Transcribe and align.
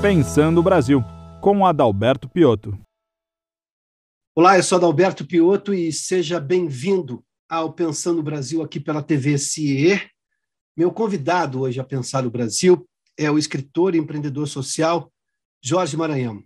Pensando 0.00 0.60
o 0.60 0.62
Brasil, 0.62 1.02
com 1.40 1.66
Adalberto 1.66 2.28
Piotto. 2.28 2.78
Olá, 4.32 4.56
eu 4.56 4.62
sou 4.62 4.78
Adalberto 4.78 5.26
Piotto 5.26 5.74
e 5.74 5.92
seja 5.92 6.38
bem-vindo 6.38 7.24
ao 7.48 7.72
Pensando 7.72 8.20
o 8.20 8.22
Brasil 8.22 8.62
aqui 8.62 8.78
pela 8.78 9.02
TV 9.02 9.36
CIE. 9.36 10.00
Meu 10.76 10.92
convidado 10.92 11.62
hoje 11.62 11.80
a 11.80 11.84
pensar 11.84 12.24
o 12.24 12.30
Brasil 12.30 12.88
é 13.18 13.28
o 13.28 13.36
escritor 13.36 13.96
e 13.96 13.98
empreendedor 13.98 14.46
social 14.46 15.10
Jorge 15.60 15.96
Maranhão. 15.96 16.44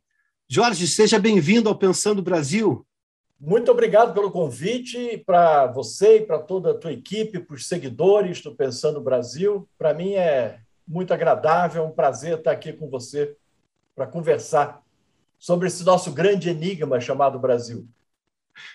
Jorge, 0.49 0.89
seja 0.89 1.19
bem-vindo 1.19 1.69
ao 1.69 1.77
Pensando 1.77 2.21
o 2.21 2.23
Brasil. 2.23 2.87
Muito 3.39 3.71
obrigado 3.71 4.15
pelo 4.15 4.31
convite 4.31 5.23
para 5.27 5.67
você 5.67 6.21
e 6.21 6.27
para 6.27 6.39
toda 6.39 6.71
a 6.71 6.79
tua 6.79 6.95
equipe, 6.95 7.39
para 7.39 7.57
os 7.57 7.69
seguidores 7.69 8.41
do 8.41 8.57
Pensando 8.57 8.99
o 8.99 9.05
Brasil. 9.05 9.69
Para 9.77 9.93
mim 9.93 10.15
é 10.15 10.61
muito 10.89 11.13
agradável, 11.13 11.83
é 11.83 11.87
um 11.87 11.93
prazer 11.93 12.39
estar 12.39 12.51
aqui 12.51 12.73
com 12.73 12.89
você 12.89 13.37
para 13.95 14.07
conversar 14.07 14.83
sobre 15.39 15.69
esse 15.69 15.85
nosso 15.85 16.13
grande 16.13 16.49
enigma 16.49 17.01
chamado 17.01 17.39
Brasil. 17.39 17.87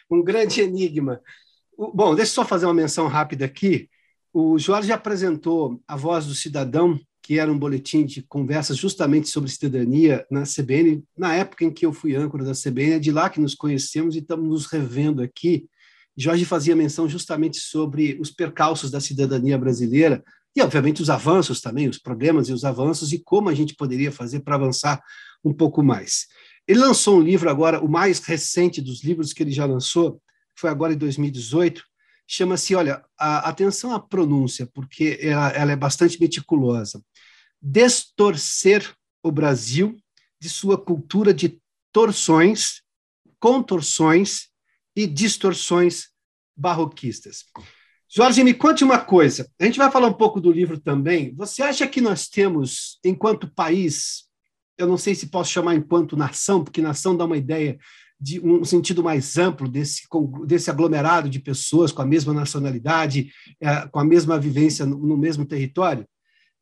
Um 0.10 0.24
grande 0.24 0.62
enigma. 0.62 1.22
Bom, 1.78 2.16
deixa 2.16 2.32
eu 2.32 2.36
só 2.36 2.46
fazer 2.46 2.66
uma 2.66 2.74
menção 2.74 3.08
rápida 3.08 3.46
aqui. 3.46 3.90
O 4.34 4.58
Jorge 4.60 4.92
apresentou 4.92 5.82
A 5.88 5.96
Voz 5.96 6.26
do 6.26 6.34
Cidadão, 6.34 7.00
que 7.22 7.40
era 7.40 7.52
um 7.52 7.60
boletim 7.60 8.06
de 8.06 8.22
conversas 8.22 8.78
justamente 8.78 9.28
sobre 9.28 9.50
cidadania 9.50 10.26
na 10.32 10.44
CBN, 10.44 11.04
na 11.18 11.36
época 11.36 11.66
em 11.66 11.72
que 11.72 11.86
eu 11.86 11.92
fui 11.92 12.16
âncora 12.16 12.44
da 12.44 12.54
CBN, 12.54 12.94
é 12.94 13.00
de 13.00 13.12
lá 13.12 13.30
que 13.30 13.40
nos 13.40 13.54
conhecemos 13.54 14.16
e 14.16 14.20
estamos 14.20 14.48
nos 14.48 14.66
revendo 14.66 15.22
aqui. 15.22 15.68
Jorge 16.16 16.46
fazia 16.46 16.76
menção 16.76 17.08
justamente 17.08 17.60
sobre 17.60 18.18
os 18.20 18.32
percalços 18.32 18.90
da 18.90 19.00
cidadania 19.00 19.58
brasileira 19.58 20.24
e, 20.58 20.62
obviamente, 20.62 21.04
os 21.04 21.10
avanços 21.12 21.62
também, 21.62 21.88
os 21.88 22.00
problemas 22.00 22.50
e 22.50 22.52
os 22.52 22.66
avanços 22.66 23.14
e 23.14 23.20
como 23.20 23.48
a 23.48 23.54
gente 23.54 23.76
poderia 23.76 24.12
fazer 24.12 24.40
para 24.40 24.56
avançar 24.56 25.00
um 25.46 25.54
pouco 25.54 25.84
mais. 25.84 26.26
Ele 26.68 26.80
lançou 26.80 27.20
um 27.20 27.22
livro 27.22 27.48
agora, 27.48 27.80
o 27.80 27.88
mais 27.88 28.20
recente 28.20 28.82
dos 28.82 29.04
livros 29.04 29.34
que 29.34 29.44
ele 29.44 29.52
já 29.52 29.66
lançou, 29.66 30.20
foi 30.56 30.72
agora 30.72 30.94
em 30.94 30.98
2018, 30.98 31.84
chama-se, 32.26 32.74
olha, 32.74 33.06
a, 33.20 33.50
atenção 33.50 33.94
à 33.94 34.00
pronúncia, 34.00 34.68
porque 34.74 35.20
ela, 35.22 35.50
ela 35.50 35.72
é 35.74 35.76
bastante 35.76 36.20
meticulosa. 36.20 37.04
Destorcer 37.62 38.96
o 39.22 39.32
Brasil 39.32 39.96
de 40.40 40.50
sua 40.50 40.76
cultura 40.76 41.32
de 41.36 41.62
torções, 41.92 42.82
contorções 43.40 44.48
e 44.96 45.06
distorções 45.06 46.08
barroquistas. 46.56 47.46
Jorge, 48.10 48.44
me 48.44 48.54
conte 48.54 48.84
uma 48.84 49.00
coisa. 49.00 49.50
A 49.60 49.66
gente 49.66 49.78
vai 49.78 49.92
falar 49.92 50.08
um 50.08 50.14
pouco 50.14 50.40
do 50.40 50.52
livro 50.52 50.80
também. 50.80 51.34
Você 51.36 51.62
acha 51.62 51.86
que 51.86 52.00
nós 52.00 52.28
temos, 52.28 53.00
enquanto 53.04 53.54
país, 53.54 54.28
eu 54.78 54.88
não 54.88 54.98
sei 54.98 55.14
se 55.14 55.28
posso 55.28 55.52
chamar 55.52 55.76
enquanto 55.76 56.16
nação, 56.16 56.64
porque 56.64 56.82
nação 56.82 57.18
dá 57.18 57.26
uma 57.26 57.36
ideia 57.36 57.78
de 58.20 58.40
um 58.40 58.64
sentido 58.64 59.04
mais 59.04 59.38
amplo 59.38 59.68
desse, 59.68 60.04
desse 60.46 60.72
aglomerado 60.72 61.30
de 61.30 61.40
pessoas 61.40 61.92
com 61.92 62.02
a 62.02 62.06
mesma 62.06 62.34
nacionalidade, 62.34 63.30
é, 63.62 63.88
com 63.88 64.00
a 64.00 64.06
mesma 64.06 64.40
vivência 64.40 64.86
no 64.86 65.18
mesmo 65.18 65.46
território. 65.46 66.08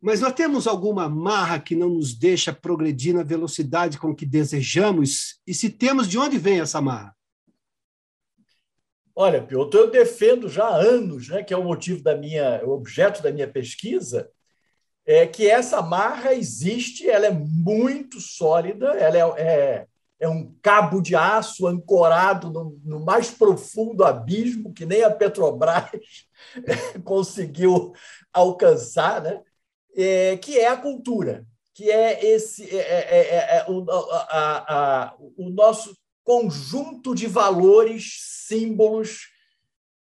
Mas 0.02 0.22
nós 0.22 0.34
temos 0.34 0.68
alguma 0.68 1.08
marra 1.08 1.60
que 1.60 1.76
não 1.76 1.90
nos 1.90 2.14
deixa 2.14 2.52
progredir 2.52 3.14
na 3.14 3.24
velocidade 3.24 3.98
com 3.98 4.14
que 4.14 4.26
desejamos? 4.26 5.40
E 5.48 5.54
se 5.54 5.70
temos, 5.70 6.08
de 6.08 6.18
onde 6.18 6.38
vem 6.38 6.60
essa 6.60 6.82
marra? 6.82 7.16
Olha, 9.16 9.42
Piotr, 9.42 9.78
eu 9.78 9.90
defendo 9.90 10.50
já 10.50 10.66
há 10.66 10.76
anos, 10.76 11.30
né, 11.30 11.42
que 11.42 11.54
é 11.54 11.58
o 11.58 11.64
motivo 11.64 12.04
da 12.04 12.16
minha, 12.16 12.62
o 12.66 12.72
objeto 12.72 13.24
da 13.24 13.32
minha 13.32 13.48
pesquisa, 13.48 14.30
é 15.06 15.26
que 15.26 15.48
essa 15.48 15.82
marra 15.82 16.34
existe, 16.34 17.10
ela 17.10 17.28
é 17.28 17.32
muito 17.32 18.20
sólida, 18.20 18.88
ela 18.88 19.40
é, 19.40 19.42
é, 19.42 19.88
é 20.20 20.28
um 20.28 20.54
cabo 20.62 21.00
de 21.00 21.16
aço 21.16 21.66
ancorado 21.66 22.50
no, 22.50 22.78
no, 22.84 23.00
mais 23.00 23.32
profundo 23.32 24.04
abismo 24.04 24.74
que 24.74 24.86
nem 24.86 25.04
a 25.04 25.12
Petrobras 25.12 25.90
conseguiu 27.06 27.94
alcançar, 28.34 29.22
né? 29.22 29.42
É, 29.96 30.36
que 30.38 30.60
é 30.60 30.68
a 30.68 30.76
cultura, 30.76 31.46
que 31.74 31.90
é 31.90 32.26
esse 32.26 32.64
é, 32.70 32.80
é, 32.80 33.18
é, 33.18 33.58
é 33.60 33.66
o, 33.70 33.86
a, 33.90 35.06
a, 35.08 35.16
o 35.38 35.50
nosso 35.50 35.96
conjunto 36.22 37.16
de 37.16 37.28
valores, 37.28 38.35
símbolos, 38.48 39.28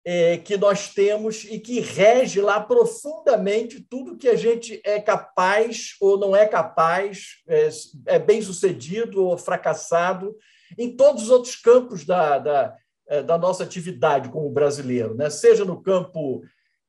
é, 0.04 0.38
que 0.38 0.56
nós 0.56 0.88
temos 0.94 1.44
e 1.44 1.58
que 1.58 1.80
rege 1.80 2.40
lá 2.40 2.60
profundamente 2.60 3.80
tudo 3.80 4.16
que 4.16 4.28
a 4.28 4.36
gente 4.36 4.80
é 4.84 4.98
capaz 5.00 5.94
ou 6.00 6.18
não 6.18 6.34
é 6.34 6.46
capaz, 6.46 7.42
é, 7.46 7.68
é 8.06 8.18
bem 8.18 8.40
sucedido 8.40 9.22
ou 9.24 9.36
fracassado, 9.36 10.34
em 10.78 10.96
todos 10.96 11.24
os 11.24 11.30
outros 11.30 11.56
campos 11.56 12.04
da, 12.04 12.38
da, 12.38 12.76
é, 13.08 13.22
da 13.22 13.36
nossa 13.36 13.62
atividade 13.62 14.30
como 14.30 14.48
brasileiro, 14.50 15.14
né? 15.14 15.28
seja 15.28 15.64
no 15.64 15.82
campo 15.82 16.42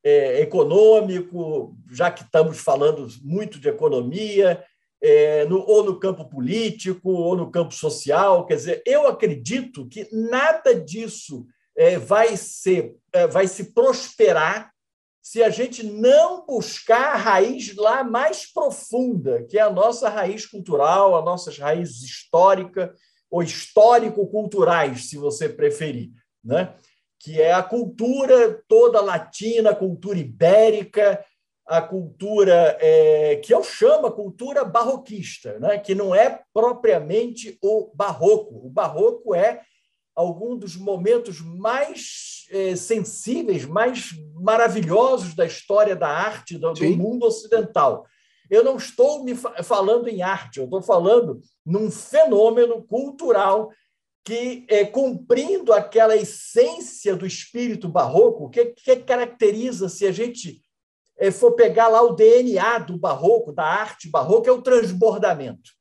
é, 0.03 0.41
econômico, 0.41 1.75
já 1.91 2.09
que 2.09 2.23
estamos 2.23 2.59
falando 2.59 3.07
muito 3.21 3.59
de 3.59 3.69
economia, 3.69 4.63
é, 5.01 5.45
no, 5.45 5.59
ou 5.67 5.83
no 5.83 5.99
campo 5.99 6.25
político, 6.25 7.09
ou 7.09 7.35
no 7.35 7.49
campo 7.49 7.73
social. 7.73 8.45
Quer 8.45 8.55
dizer, 8.55 8.83
eu 8.85 9.07
acredito 9.07 9.87
que 9.87 10.07
nada 10.11 10.75
disso 10.75 11.45
é, 11.75 11.97
vai, 11.97 12.37
ser, 12.37 12.95
é, 13.11 13.25
vai 13.25 13.47
se 13.47 13.73
prosperar 13.73 14.71
se 15.21 15.43
a 15.43 15.49
gente 15.49 15.83
não 15.83 16.45
buscar 16.45 17.13
a 17.13 17.17
raiz 17.17 17.75
lá 17.75 18.03
mais 18.03 18.51
profunda, 18.51 19.43
que 19.43 19.57
é 19.57 19.61
a 19.61 19.69
nossa 19.69 20.09
raiz 20.09 20.45
cultural, 20.45 21.15
a 21.15 21.21
nossa 21.21 21.51
raiz 21.51 22.01
histórica 22.01 22.93
ou 23.29 23.43
histórico-culturais, 23.43 25.09
se 25.09 25.17
você 25.17 25.47
preferir, 25.47 26.09
né? 26.43 26.75
que 27.19 27.39
é 27.39 27.53
a 27.53 27.61
cultura 27.61 28.61
toda 28.67 28.99
latina, 28.99 29.75
cultura 29.75 30.17
ibérica, 30.17 31.23
a 31.67 31.81
cultura 31.81 32.77
é, 32.79 33.37
que 33.37 33.53
eu 33.53 33.63
chamo 33.63 34.07
a 34.07 34.11
cultura 34.11 34.65
barroquista, 34.65 35.57
né? 35.59 35.77
que 35.77 35.95
não 35.95 36.13
é 36.13 36.41
propriamente 36.53 37.57
o 37.61 37.91
barroco. 37.95 38.65
O 38.65 38.69
barroco 38.69 39.33
é 39.33 39.61
algum 40.15 40.57
dos 40.57 40.75
momentos 40.75 41.39
mais 41.39 42.45
é, 42.51 42.75
sensíveis, 42.75 43.65
mais 43.65 44.09
maravilhosos 44.33 45.33
da 45.33 45.45
história 45.45 45.95
da 45.95 46.09
arte 46.09 46.57
do, 46.57 46.73
do 46.73 46.97
mundo 46.97 47.25
ocidental. 47.25 48.05
Eu 48.49 48.63
não 48.63 48.75
estou 48.75 49.23
me 49.23 49.33
falando 49.33 50.09
em 50.09 50.21
arte, 50.21 50.57
eu 50.57 50.65
estou 50.65 50.81
falando 50.81 51.39
num 51.65 51.89
fenômeno 51.89 52.83
cultural 52.83 53.71
que, 54.25 54.65
é, 54.67 54.83
cumprindo 54.85 55.71
aquela 55.73 56.15
essência 56.15 57.15
do 57.15 57.25
espírito 57.25 57.87
barroco, 57.87 58.49
que, 58.49 58.65
que 58.65 58.97
caracteriza, 58.97 59.87
se 59.87 60.05
a 60.05 60.11
gente 60.11 60.59
é, 60.59 60.61
for 61.29 61.51
pegar 61.51 61.87
lá 61.89 62.01
o 62.01 62.15
DNA 62.15 62.79
do 62.79 62.97
barroco, 62.97 63.51
da 63.51 63.63
arte 63.63 64.09
barroca, 64.09 64.49
é 64.49 64.53
o 64.53 64.61
transbordamento. 64.61 65.71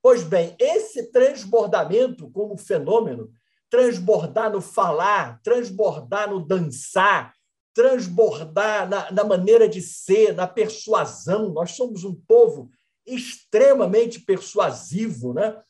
Pois 0.00 0.22
bem, 0.22 0.54
esse 0.58 1.10
transbordamento 1.10 2.30
como 2.30 2.56
fenômeno 2.56 3.28
transbordar 3.70 4.50
no 4.50 4.60
falar, 4.60 5.40
transbordar 5.42 6.30
no 6.30 6.40
dançar, 6.40 7.34
transbordar 7.74 8.88
na, 8.88 9.10
na, 9.12 9.24
maneira 9.24 9.68
de 9.68 9.80
ser, 9.82 10.34
na 10.34 10.46
persuasão. 10.46 11.50
Nós 11.50 11.72
somos 11.72 12.04
um 12.04 12.14
povo 12.14 12.70
extremamente 13.06 14.20
persuasivo, 14.20 15.34
né? 15.34 15.60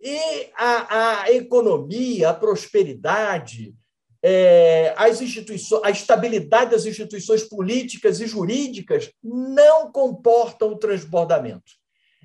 E 0.00 0.50
a, 0.56 1.22
a 1.22 1.32
economia, 1.32 2.30
a 2.30 2.34
prosperidade, 2.34 3.74
é, 4.22 4.94
as 4.96 5.20
instituições, 5.20 5.82
a 5.84 5.90
estabilidade 5.90 6.72
das 6.72 6.86
instituições 6.86 7.44
políticas 7.44 8.20
e 8.20 8.26
jurídicas 8.26 9.10
não 9.22 9.92
comportam 9.92 10.72
o 10.72 10.78
transbordamento. 10.78 11.72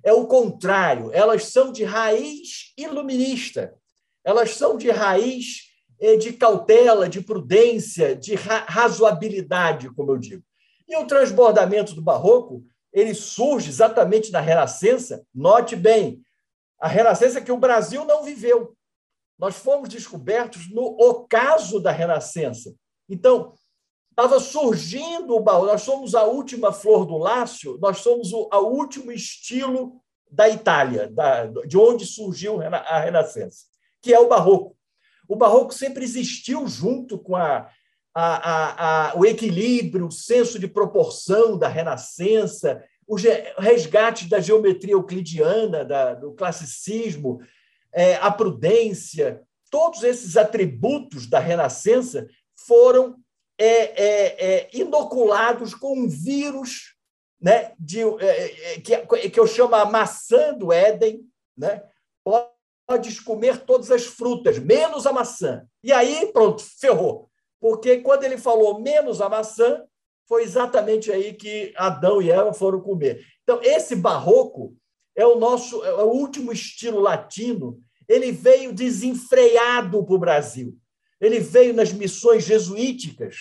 É 0.04 0.12
o 0.12 0.28
contrário, 0.28 1.12
elas 1.14 1.46
são 1.46 1.72
de 1.72 1.84
raiz 1.84 2.74
iluminista 2.78 3.74
elas 4.24 4.56
são 4.56 4.78
de 4.78 4.90
raiz 4.90 5.70
eh, 6.00 6.16
de 6.16 6.34
cautela, 6.34 7.10
de 7.10 7.22
prudência, 7.22 8.16
de 8.16 8.36
razoabilidade, 8.36 9.90
como 9.94 10.12
eu 10.12 10.18
digo. 10.18 10.44
E 10.88 10.96
o 10.96 11.06
transbordamento 11.06 11.94
do 11.94 12.02
barroco, 12.02 12.64
ele 12.92 13.14
surge 13.14 13.70
exatamente 13.70 14.32
na 14.32 14.40
Renascença. 14.40 15.26
Note 15.34 15.76
bem, 15.76 16.22
a 16.80 16.88
Renascença 16.88 17.42
que 17.42 17.52
o 17.52 17.58
Brasil 17.58 18.06
não 18.06 18.24
viveu. 18.24 18.76
Nós 19.44 19.56
fomos 19.56 19.90
descobertos 19.90 20.70
no 20.70 20.84
ocaso 21.02 21.80
da 21.80 21.92
Renascença. 21.92 22.74
Então, 23.10 23.54
estava 24.10 24.40
surgindo 24.40 25.36
o 25.36 25.42
barroco. 25.42 25.68
Nós 25.68 25.82
somos 25.82 26.16
a 26.16 26.24
última 26.24 26.72
flor 26.72 27.06
do 27.06 27.18
lácio, 27.18 27.78
nós 27.82 27.98
somos 27.98 28.32
o, 28.32 28.48
o 28.50 28.68
último 28.70 29.12
estilo 29.12 30.02
da 30.32 30.48
Itália, 30.48 31.10
da, 31.10 31.46
de 31.46 31.78
onde 31.78 32.06
surgiu 32.06 32.62
a 32.62 33.00
Renascença 33.00 33.74
que 34.04 34.14
é 34.14 34.20
o 34.20 34.28
barroco. 34.28 34.76
O 35.28 35.36
barroco 35.36 35.74
sempre 35.74 36.04
existiu 36.04 36.68
junto 36.68 37.18
com 37.18 37.36
a, 37.36 37.70
a, 38.14 38.24
a, 38.24 39.12
a, 39.12 39.18
o 39.18 39.26
equilíbrio, 39.26 40.08
o 40.08 40.12
senso 40.12 40.60
de 40.60 40.68
proporção 40.68 41.58
da 41.58 41.70
Renascença, 41.70 42.84
o 43.08 43.16
resgate 43.58 44.28
da 44.28 44.42
geometria 44.42 44.94
euclidiana, 44.94 45.86
da, 45.86 46.14
do 46.14 46.34
classicismo, 46.34 47.40
é, 47.94 48.16
a 48.16 48.32
prudência, 48.32 49.42
todos 49.70 50.04
esses 50.04 50.36
atributos 50.38 51.28
da 51.28 51.40
Renascença 51.40 52.28
foram 52.56 53.16
é, 53.58 53.68
é, 53.68 54.56
é 54.56 54.70
inoculados 54.74 55.74
com 55.76 55.98
um 55.98 56.08
vírus 56.08 56.96
né, 57.42 57.74
de, 57.78 58.02
é, 58.02 58.80
que, 58.80 59.30
que 59.30 59.40
eu 59.40 59.46
chamo 59.46 59.76
a 59.76 59.86
maçã 59.86 60.54
do 60.54 60.72
Éden, 60.72 61.22
né? 61.58 61.84
podes 62.88 63.20
comer 63.20 63.66
todas 63.66 63.92
as 63.92 64.06
frutas, 64.06 64.60
menos 64.60 65.06
a 65.06 65.14
maçã. 65.14 65.66
E 65.84 65.92
aí, 65.92 66.32
pronto, 66.32 66.64
ferrou. 66.80 67.30
Porque 67.60 67.98
quando 67.98 68.24
ele 68.24 68.38
falou 68.38 68.80
menos 68.80 69.22
a 69.22 69.30
maçã, 69.30 69.84
foi 70.28 70.44
exatamente 70.44 71.12
aí 71.12 71.34
que 71.34 71.74
Adão 71.76 72.22
e 72.22 72.32
Eva 72.32 72.54
foram 72.54 72.82
comer. 72.82 73.26
Então, 73.44 73.60
esse 73.62 73.96
barroco 73.96 74.76
é 75.16 75.26
o 75.26 75.38
nosso 75.38 75.84
é 75.84 76.04
o 76.04 76.12
último 76.12 76.52
estilo 76.52 77.00
latino. 77.00 77.80
Ele 78.08 78.32
veio 78.32 78.74
desenfreado 78.74 80.04
para 80.04 80.16
o 80.16 80.20
Brasil. 80.20 80.78
Ele 81.22 81.40
veio 81.40 81.74
nas 81.74 81.94
missões 81.94 82.44
jesuíticas. 82.44 83.38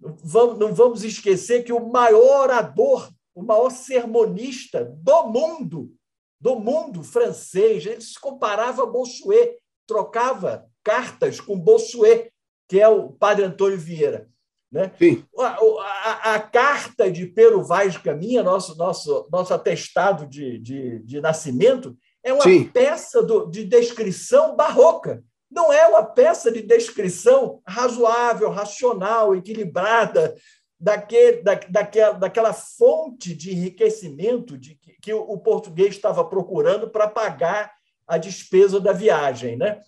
Não 0.00 0.74
vamos 0.74 1.02
esquecer 1.02 1.64
que 1.64 1.72
o 1.72 1.88
maior 1.88 2.44
orador, 2.44 3.10
o 3.34 3.42
maior 3.42 3.70
sermonista 3.70 4.84
do 4.84 5.26
mundo, 5.28 5.92
do 6.40 6.60
mundo 6.60 7.02
francês, 7.02 7.84
ele 7.86 8.00
se 8.00 8.20
comparava 8.20 8.82
a 8.82 8.86
Bossuet, 8.86 9.56
trocava 9.86 10.68
cartas 10.84 11.40
com 11.40 11.58
Bossuet, 11.58 12.30
que 12.68 12.80
é 12.80 12.88
o 12.88 13.10
padre 13.10 13.44
Antônio 13.44 13.78
Vieira. 13.78 14.28
Né? 14.76 14.92
A, 15.38 15.46
a, 15.46 16.34
a, 16.34 16.40
carta 16.40 17.10
de 17.10 17.26
Pero 17.26 17.64
Vaz 17.64 17.96
Caminha, 17.96 18.42
nosso, 18.42 18.76
nosso, 18.76 19.26
nosso 19.32 19.54
atestado 19.54 20.26
de, 20.26 20.58
de, 20.58 20.98
de 21.00 21.20
nascimento, 21.20 21.96
é 22.22 22.32
uma 22.32 22.42
Sim. 22.42 22.64
peça 22.64 23.22
do, 23.22 23.46
de 23.46 23.64
descrição 23.64 24.54
barroca. 24.54 25.24
Não 25.50 25.72
é 25.72 25.86
uma 25.86 26.04
peça 26.04 26.52
de 26.52 26.60
descrição 26.60 27.62
razoável, 27.66 28.50
racional, 28.50 29.34
equilibrada, 29.34 30.34
daquele, 30.78 31.42
da, 31.42 31.54
daquela, 31.54 32.12
daquela 32.12 32.52
fonte 32.52 33.34
de 33.34 33.52
enriquecimento 33.52 34.58
de, 34.58 34.74
que, 34.74 34.92
que 35.00 35.12
o 35.14 35.38
português 35.38 35.94
estava 35.94 36.24
procurando 36.24 36.90
para 36.90 37.08
pagar 37.08 37.72
a 38.06 38.18
despesa 38.18 38.78
da 38.78 38.92
viagem. 38.92 39.56
Né? 39.56 39.80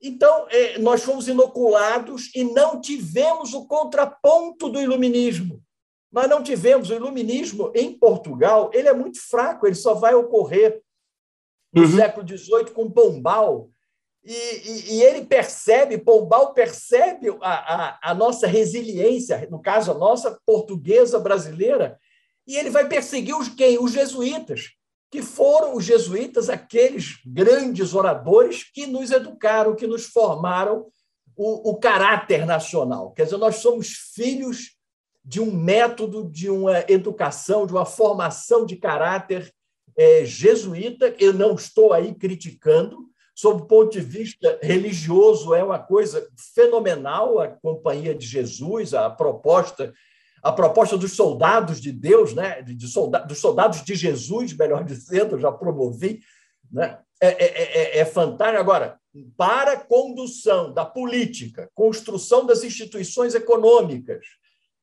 Então, 0.00 0.46
é, 0.50 0.78
nós 0.78 1.02
fomos 1.02 1.26
inoculados 1.26 2.30
e 2.34 2.44
não 2.44 2.80
tivemos 2.80 3.54
o 3.54 3.66
contraponto 3.66 4.68
do 4.68 4.80
iluminismo. 4.80 5.62
Nós 6.12 6.28
não 6.28 6.42
tivemos 6.42 6.90
o 6.90 6.94
iluminismo 6.94 7.72
em 7.74 7.92
Portugal, 7.92 8.70
ele 8.72 8.88
é 8.88 8.92
muito 8.94 9.20
fraco, 9.20 9.66
ele 9.66 9.74
só 9.74 9.94
vai 9.94 10.14
ocorrer 10.14 10.80
no 11.72 11.82
uhum. 11.82 11.96
século 11.96 12.26
XVIII 12.26 12.70
com 12.72 12.90
Pombal. 12.90 13.70
E, 14.24 14.32
e, 14.32 14.94
e, 14.94 15.02
ele 15.02 15.24
percebe, 15.24 15.98
Pombal 15.98 16.52
percebe 16.52 17.28
a, 17.40 17.50
a, 17.50 18.10
a 18.10 18.14
nossa 18.14 18.46
resiliência, 18.46 19.46
no 19.50 19.60
caso, 19.60 19.92
a 19.92 19.94
nossa 19.94 20.40
portuguesa 20.44 21.18
brasileira, 21.18 21.98
e 22.46 22.56
ele 22.56 22.70
vai 22.70 22.88
perseguir 22.88 23.36
os 23.36 23.48
quem? 23.48 23.78
Os 23.78 23.92
jesuítas 23.92 24.75
que 25.10 25.22
foram 25.22 25.76
os 25.76 25.84
jesuítas 25.84 26.50
aqueles 26.50 27.20
grandes 27.24 27.94
oradores 27.94 28.64
que 28.64 28.86
nos 28.86 29.10
educaram, 29.10 29.76
que 29.76 29.86
nos 29.86 30.06
formaram 30.06 30.86
o, 31.36 31.70
o 31.70 31.76
caráter 31.76 32.46
nacional. 32.46 33.12
Quer 33.12 33.24
dizer, 33.24 33.36
nós 33.36 33.56
somos 33.56 33.88
filhos 34.14 34.76
de 35.24 35.40
um 35.40 35.52
método, 35.52 36.28
de 36.30 36.48
uma 36.48 36.84
educação, 36.88 37.66
de 37.66 37.72
uma 37.72 37.84
formação 37.84 38.64
de 38.64 38.76
caráter 38.76 39.52
é, 39.96 40.24
jesuíta. 40.24 41.14
Eu 41.18 41.32
não 41.32 41.54
estou 41.54 41.92
aí 41.92 42.14
criticando, 42.14 43.06
sob 43.34 43.62
o 43.62 43.66
ponto 43.66 43.92
de 43.92 44.00
vista 44.00 44.58
religioso, 44.62 45.54
é 45.54 45.62
uma 45.62 45.78
coisa 45.78 46.28
fenomenal 46.54 47.38
a 47.38 47.48
Companhia 47.48 48.14
de 48.14 48.26
Jesus, 48.26 48.94
a 48.94 49.10
proposta 49.10 49.92
a 50.42 50.52
proposta 50.52 50.96
dos 50.96 51.12
soldados 51.12 51.80
de 51.80 51.92
Deus, 51.92 52.34
né? 52.34 52.62
de 52.62 52.88
soldados, 52.88 53.28
dos 53.28 53.38
soldados 53.38 53.82
de 53.82 53.94
Jesus, 53.94 54.56
melhor 54.56 54.82
dizendo, 54.84 55.38
já 55.38 55.50
promovi, 55.50 56.20
né? 56.70 56.98
é, 57.20 57.28
é, 57.28 57.98
é, 57.98 57.98
é 57.98 58.04
fantástico. 58.04 58.60
Agora, 58.60 58.98
para 59.36 59.76
condução 59.76 60.72
da 60.72 60.84
política, 60.84 61.70
construção 61.74 62.44
das 62.44 62.62
instituições 62.62 63.34
econômicas, 63.34 64.24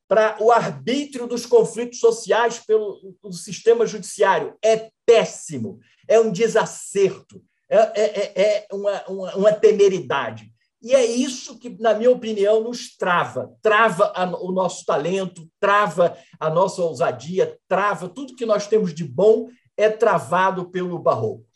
para 0.06 0.36
o 0.40 0.52
arbítrio 0.52 1.26
dos 1.26 1.46
conflitos 1.46 1.98
sociais 1.98 2.58
pelo, 2.58 3.14
pelo 3.22 3.32
sistema 3.32 3.86
judiciário, 3.86 4.54
é 4.62 4.90
péssimo, 5.06 5.80
é 6.06 6.20
um 6.20 6.30
desacerto, 6.30 7.42
é, 7.68 7.78
é, 7.78 8.02
é, 8.02 8.32
é 8.36 8.66
uma, 8.70 9.04
uma, 9.08 9.36
uma 9.36 9.52
temeridade. 9.52 10.53
E 10.84 10.94
é 10.94 11.02
isso 11.02 11.58
que, 11.58 11.70
na 11.80 11.94
minha 11.94 12.10
opinião, 12.10 12.62
nos 12.62 12.94
trava. 12.94 13.50
Trava 13.62 14.12
o 14.42 14.52
nosso 14.52 14.84
talento, 14.84 15.50
trava 15.58 16.14
a 16.38 16.50
nossa 16.50 16.82
ousadia, 16.82 17.58
trava 17.66 18.06
tudo 18.06 18.36
que 18.36 18.44
nós 18.44 18.66
temos 18.66 18.92
de 18.92 19.02
bom 19.02 19.48
é 19.78 19.88
travado 19.88 20.70
pelo 20.70 20.98
barroco. 20.98 21.46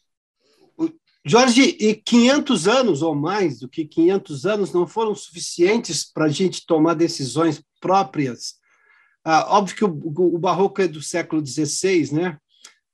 Jorge, 1.25 1.77
e 1.79 1.95
500 1.95 2.67
anos 2.67 3.03
ou 3.03 3.15
mais 3.15 3.59
do 3.59 3.69
que 3.69 3.85
500 3.85 4.47
anos 4.47 4.73
não 4.73 4.87
foram 4.87 5.15
suficientes 5.15 6.11
para 6.11 6.25
a 6.25 6.31
gente 6.31 6.65
tomar 6.65 6.95
decisões 6.95 7.63
próprias? 7.83 8.55
Ah, 9.23 9.59
óbvio 9.59 9.77
que 9.77 9.85
o, 9.85 10.35
o 10.35 10.39
barroco 10.39 10.81
é 10.81 10.89
do 10.89 11.03
século 11.03 11.45
XVI, 11.45 12.15
né? 12.15 12.39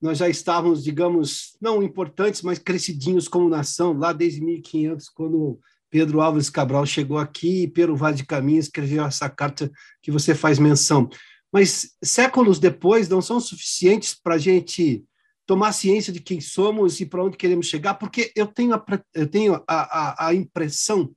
Nós 0.02 0.18
já 0.18 0.28
estávamos, 0.28 0.82
digamos, 0.82 1.56
não 1.60 1.80
importantes, 1.80 2.42
mas 2.42 2.58
crescidinhos 2.58 3.28
como 3.28 3.48
nação, 3.48 3.96
lá 3.96 4.12
desde 4.12 4.40
1500, 4.40 5.08
quando 5.10 5.60
Pedro 5.94 6.20
Álvares 6.20 6.50
Cabral 6.50 6.84
chegou 6.84 7.18
aqui 7.18 7.62
e 7.62 7.68
Pedro 7.68 7.94
Vaz 7.94 8.16
de 8.16 8.26
Caminha 8.26 8.58
escreveu 8.58 9.04
essa 9.04 9.30
carta 9.30 9.70
que 10.02 10.10
você 10.10 10.34
faz 10.34 10.58
menção. 10.58 11.08
Mas 11.52 11.92
séculos 12.02 12.58
depois 12.58 13.08
não 13.08 13.22
são 13.22 13.38
suficientes 13.38 14.12
para 14.12 14.34
a 14.34 14.38
gente 14.38 15.04
tomar 15.46 15.70
ciência 15.70 16.12
de 16.12 16.18
quem 16.18 16.40
somos 16.40 16.98
e 16.98 17.06
para 17.06 17.22
onde 17.22 17.36
queremos 17.36 17.66
chegar, 17.66 17.94
porque 17.94 18.32
eu 18.34 18.48
tenho, 18.48 18.74
a, 18.74 18.84
eu 19.14 19.28
tenho 19.28 19.54
a, 19.54 19.62
a, 19.68 20.26
a 20.26 20.34
impressão 20.34 21.14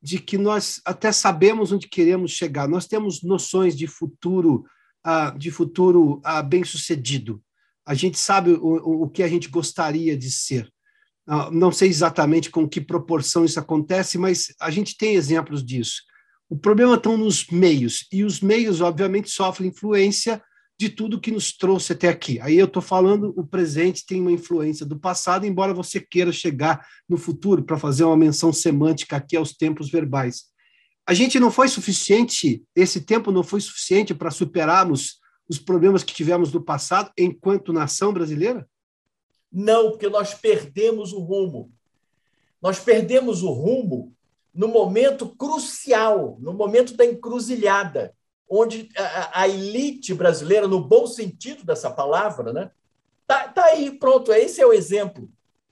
de 0.00 0.20
que 0.20 0.38
nós 0.38 0.80
até 0.84 1.10
sabemos 1.10 1.72
onde 1.72 1.88
queremos 1.88 2.30
chegar. 2.30 2.68
Nós 2.68 2.86
temos 2.86 3.24
noções 3.24 3.76
de 3.76 3.88
futuro, 3.88 4.64
uh, 5.04 5.36
de 5.36 5.50
futuro 5.50 6.22
uh, 6.24 6.44
bem 6.46 6.62
sucedido. 6.62 7.42
A 7.84 7.92
gente 7.92 8.20
sabe 8.20 8.52
o, 8.52 9.02
o 9.02 9.10
que 9.10 9.24
a 9.24 9.28
gente 9.28 9.48
gostaria 9.48 10.16
de 10.16 10.30
ser. 10.30 10.72
Ah, 11.26 11.50
não 11.50 11.70
sei 11.70 11.88
exatamente 11.88 12.50
com 12.50 12.68
que 12.68 12.80
proporção 12.80 13.44
isso 13.44 13.58
acontece, 13.58 14.18
mas 14.18 14.52
a 14.60 14.70
gente 14.70 14.96
tem 14.96 15.14
exemplos 15.14 15.64
disso. 15.64 16.02
O 16.48 16.56
problema 16.56 16.94
está 16.94 17.16
nos 17.16 17.46
meios, 17.46 18.06
e 18.12 18.24
os 18.24 18.40
meios, 18.40 18.80
obviamente, 18.80 19.30
sofrem 19.30 19.70
influência 19.70 20.42
de 20.78 20.88
tudo 20.88 21.20
que 21.20 21.30
nos 21.30 21.56
trouxe 21.56 21.92
até 21.92 22.08
aqui. 22.08 22.40
Aí 22.40 22.58
eu 22.58 22.66
estou 22.66 22.82
falando, 22.82 23.32
o 23.36 23.46
presente 23.46 24.04
tem 24.04 24.20
uma 24.20 24.32
influência 24.32 24.84
do 24.84 24.98
passado, 24.98 25.46
embora 25.46 25.72
você 25.72 26.00
queira 26.00 26.32
chegar 26.32 26.84
no 27.08 27.16
futuro 27.16 27.62
para 27.62 27.78
fazer 27.78 28.04
uma 28.04 28.16
menção 28.16 28.52
semântica 28.52 29.16
aqui 29.16 29.36
aos 29.36 29.52
tempos 29.52 29.90
verbais. 29.90 30.46
A 31.06 31.14
gente 31.14 31.38
não 31.38 31.50
foi 31.50 31.68
suficiente, 31.68 32.62
esse 32.74 33.00
tempo 33.00 33.30
não 33.30 33.42
foi 33.42 33.60
suficiente 33.60 34.12
para 34.12 34.30
superarmos 34.30 35.20
os 35.48 35.58
problemas 35.58 36.02
que 36.02 36.14
tivemos 36.14 36.52
no 36.52 36.62
passado 36.62 37.10
enquanto 37.16 37.72
nação 37.72 38.12
brasileira? 38.12 38.66
Não, 39.52 39.90
porque 39.90 40.08
nós 40.08 40.32
perdemos 40.32 41.12
o 41.12 41.20
rumo. 41.20 41.70
Nós 42.60 42.78
perdemos 42.78 43.42
o 43.42 43.50
rumo 43.50 44.14
no 44.54 44.68
momento 44.68 45.28
crucial, 45.28 46.36
no 46.40 46.52
momento 46.52 46.94
da 46.94 47.04
encruzilhada, 47.04 48.14
onde 48.48 48.88
a, 49.32 49.48
elite 49.48 50.12
brasileira, 50.12 50.68
no 50.68 50.78
bom 50.78 51.06
sentido 51.06 51.64
dessa 51.64 51.90
palavra, 51.90 52.52
né, 52.52 52.70
tá, 53.26 53.48
tá 53.48 53.64
aí, 53.64 53.90
pronto. 53.90 54.32
Esse 54.32 54.60
é 54.60 54.66
o 54.66 54.72
exemplo. 54.72 55.28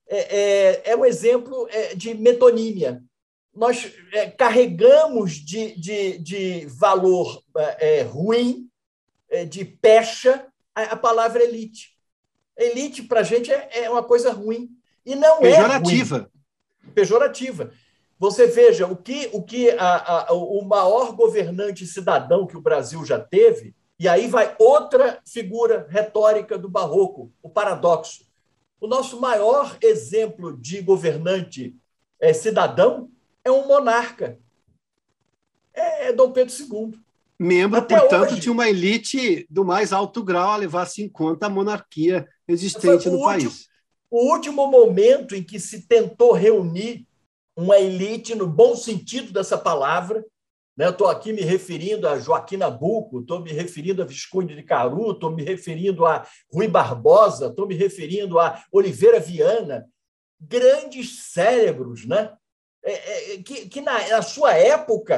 É, 0.08 0.38
é, 0.38 0.82
é 0.92 0.96
um 0.96 1.04
exemplo 1.04 1.68
é, 1.70 1.94
de 1.94 2.14
metonímia. 2.14 3.02
Nós 3.54 3.92
é, 4.12 4.30
carregamos 4.30 5.34
de, 5.34 5.78
de, 5.78 6.18
de 6.18 6.66
valor 6.66 7.42
é, 7.78 8.02
ruim, 8.02 8.68
é, 9.28 9.44
de 9.44 9.64
pecha, 9.64 10.46
a, 10.74 10.82
a 10.82 10.96
palavra 10.96 11.44
elite. 11.44 11.89
Elite, 12.60 13.02
para 13.02 13.20
a 13.20 13.22
gente, 13.22 13.50
é, 13.50 13.84
é, 13.84 13.90
uma 13.90 14.02
coisa 14.02 14.30
ruim. 14.32 14.70
E 15.04 15.14
não 15.14 15.40
Pejorativa. 15.40 16.16
é. 16.16 16.20
Ruim. 16.20 16.92
Pejorativa. 16.94 17.72
Você 18.18 18.46
veja 18.46 18.86
o 18.86 18.94
que, 18.94 19.30
o, 19.32 19.42
que 19.42 19.70
a, 19.70 20.28
a, 20.28 20.32
o 20.34 20.62
maior 20.62 21.12
governante 21.12 21.86
cidadão 21.86 22.46
que 22.46 22.56
o 22.56 22.60
Brasil 22.60 23.04
já 23.04 23.18
teve, 23.18 23.74
e 23.98 24.06
aí 24.06 24.28
vai 24.28 24.54
outra 24.58 25.20
figura 25.26 25.86
retórica 25.88 26.58
do 26.58 26.68
barroco, 26.68 27.32
o 27.42 27.48
paradoxo. 27.48 28.24
O 28.78 28.86
nosso 28.86 29.20
maior 29.20 29.76
exemplo 29.82 30.56
de 30.56 30.82
governante 30.82 31.74
é, 32.20 32.32
cidadão 32.32 33.10
é 33.42 33.50
um 33.50 33.66
monarca. 33.66 34.38
É, 35.72 36.08
é 36.08 36.12
Dom 36.12 36.30
Pedro 36.32 36.54
II. 36.54 36.98
Membro, 37.38 37.78
Até 37.78 37.98
portanto, 37.98 38.32
hoje. 38.32 38.40
de 38.40 38.50
uma 38.50 38.68
elite 38.68 39.46
do 39.48 39.64
mais 39.64 39.94
alto 39.94 40.22
grau 40.22 40.50
a 40.50 40.56
levar-se 40.56 41.02
em 41.02 41.08
conta 41.08 41.46
a 41.46 41.50
monarquia 41.50 42.28
existente 42.52 43.08
no 43.08 43.18
último, 43.18 43.24
país. 43.24 43.66
O 44.10 44.32
último 44.32 44.66
momento 44.66 45.34
em 45.34 45.42
que 45.42 45.60
se 45.60 45.86
tentou 45.86 46.32
reunir 46.32 47.06
uma 47.56 47.78
elite, 47.78 48.34
no 48.34 48.46
bom 48.46 48.74
sentido 48.76 49.32
dessa 49.32 49.58
palavra, 49.58 50.24
Estou 50.88 51.08
né? 51.08 51.12
aqui 51.12 51.32
me 51.32 51.42
referindo 51.42 52.08
a 52.08 52.18
Joaquim 52.18 52.56
Nabuco, 52.56 53.20
estou 53.20 53.40
me 53.40 53.52
referindo 53.52 54.02
a 54.02 54.06
Visconde 54.06 54.54
de 54.54 54.62
Caru, 54.62 55.10
estou 55.10 55.30
me 55.30 55.42
referindo 55.42 56.06
a 56.06 56.26
Rui 56.50 56.68
Barbosa, 56.68 57.48
estou 57.48 57.66
me 57.66 57.74
referindo 57.74 58.38
a 58.38 58.64
Oliveira 58.72 59.20
Viana, 59.20 59.86
grandes 60.40 61.32
cérebros, 61.32 62.06
né? 62.06 62.34
É, 62.82 63.34
é, 63.34 63.42
que, 63.42 63.68
que 63.68 63.80
na, 63.82 64.08
na, 64.08 64.22
sua 64.22 64.54
época, 64.54 65.16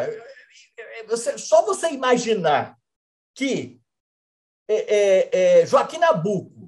é, 0.77 1.05
você, 1.05 1.39
só 1.39 1.65
você 1.65 1.91
imaginar 1.91 2.77
que 3.35 3.81
é, 4.67 4.75
é, 4.75 5.61
é 5.61 5.67
Joaquim 5.67 5.99
Nabuco 5.99 6.62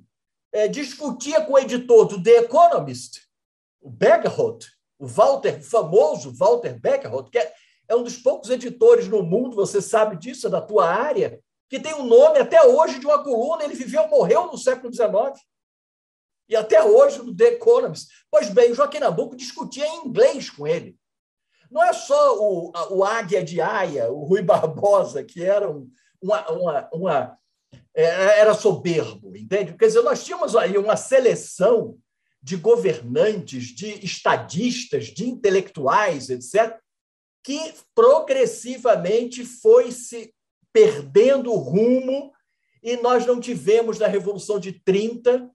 discutia 0.71 1.41
com 1.41 1.55
o 1.55 1.59
editor 1.59 2.07
do 2.07 2.23
The 2.23 2.39
Economist, 2.43 3.23
o 3.81 3.91
Bergerholt, 3.91 4.67
o 4.99 5.07
Walter, 5.07 5.63
famoso 5.63 6.33
Walter 6.33 6.79
Bergerholt, 6.81 7.31
que 7.31 7.39
é 7.39 7.53
é 7.89 7.95
um 7.95 8.03
dos 8.03 8.17
poucos 8.17 8.51
editores 8.51 9.09
no 9.09 9.23
mundo, 9.23 9.57
você 9.57 9.81
sabe 9.81 10.17
disso, 10.17 10.47
é 10.47 10.51
da 10.51 10.61
tua 10.61 10.89
área, 10.89 11.41
que 11.69 11.81
tem 11.81 11.93
o 11.95 12.01
um 12.01 12.07
nome 12.07 12.39
até 12.39 12.63
hoje 12.63 12.99
de 12.99 13.07
uma 13.07 13.23
coluna, 13.23 13.65
ele 13.65 13.75
viveu, 13.75 14.07
morreu 14.09 14.47
no 14.47 14.57
século 14.57 14.93
XIX. 14.93 15.41
E 16.49 16.57
até 16.57 16.83
hoje, 16.83 17.19
no 17.23 17.35
The 17.35 17.55
Economist. 17.55 18.09
Pois 18.31 18.49
bem, 18.51 18.75
Joaquim 18.75 18.99
Nabuco 18.99 19.37
discutia 19.37 19.87
em 19.87 20.07
inglês 20.07 20.51
com 20.51 20.67
ele. 20.67 20.97
Não 21.71 21.83
é 21.83 21.93
só 21.93 22.39
o, 22.39 22.73
o 22.91 23.03
Águia 23.03 23.43
de 23.43 23.61
Aia, 23.61 24.13
o 24.13 24.25
Rui 24.25 24.43
Barbosa, 24.43 25.25
que 25.25 25.43
era 25.43 25.71
um, 25.71 25.91
uma, 26.23 26.51
uma, 26.51 26.91
uma 26.93 27.21
é, 27.23 27.44
era 27.95 28.55
soberbo, 28.55 29.37
entende? 29.37 29.75
Quer 29.75 29.87
dizer, 29.87 30.03
nós 30.03 30.25
tínhamos 30.25 30.57
aí 30.57 30.77
uma 30.77 30.97
seleção 30.97 31.97
de 32.43 32.57
governantes, 32.57 33.69
de 33.69 34.05
estadistas, 34.05 35.07
de 35.07 35.29
intelectuais, 35.29 36.29
etc., 36.29 36.79
que 37.43 37.75
progressivamente 37.95 39.45
foi 39.45 39.93
se 39.93 40.35
perdendo 40.73 41.53
o 41.53 41.59
rumo 41.59 42.33
e 42.83 42.97
nós 42.97 43.25
não 43.25 43.41
tivemos 43.41 43.99
na 43.99 44.07
Revolução 44.07 44.59
de 44.59 44.73
30, 44.73 45.51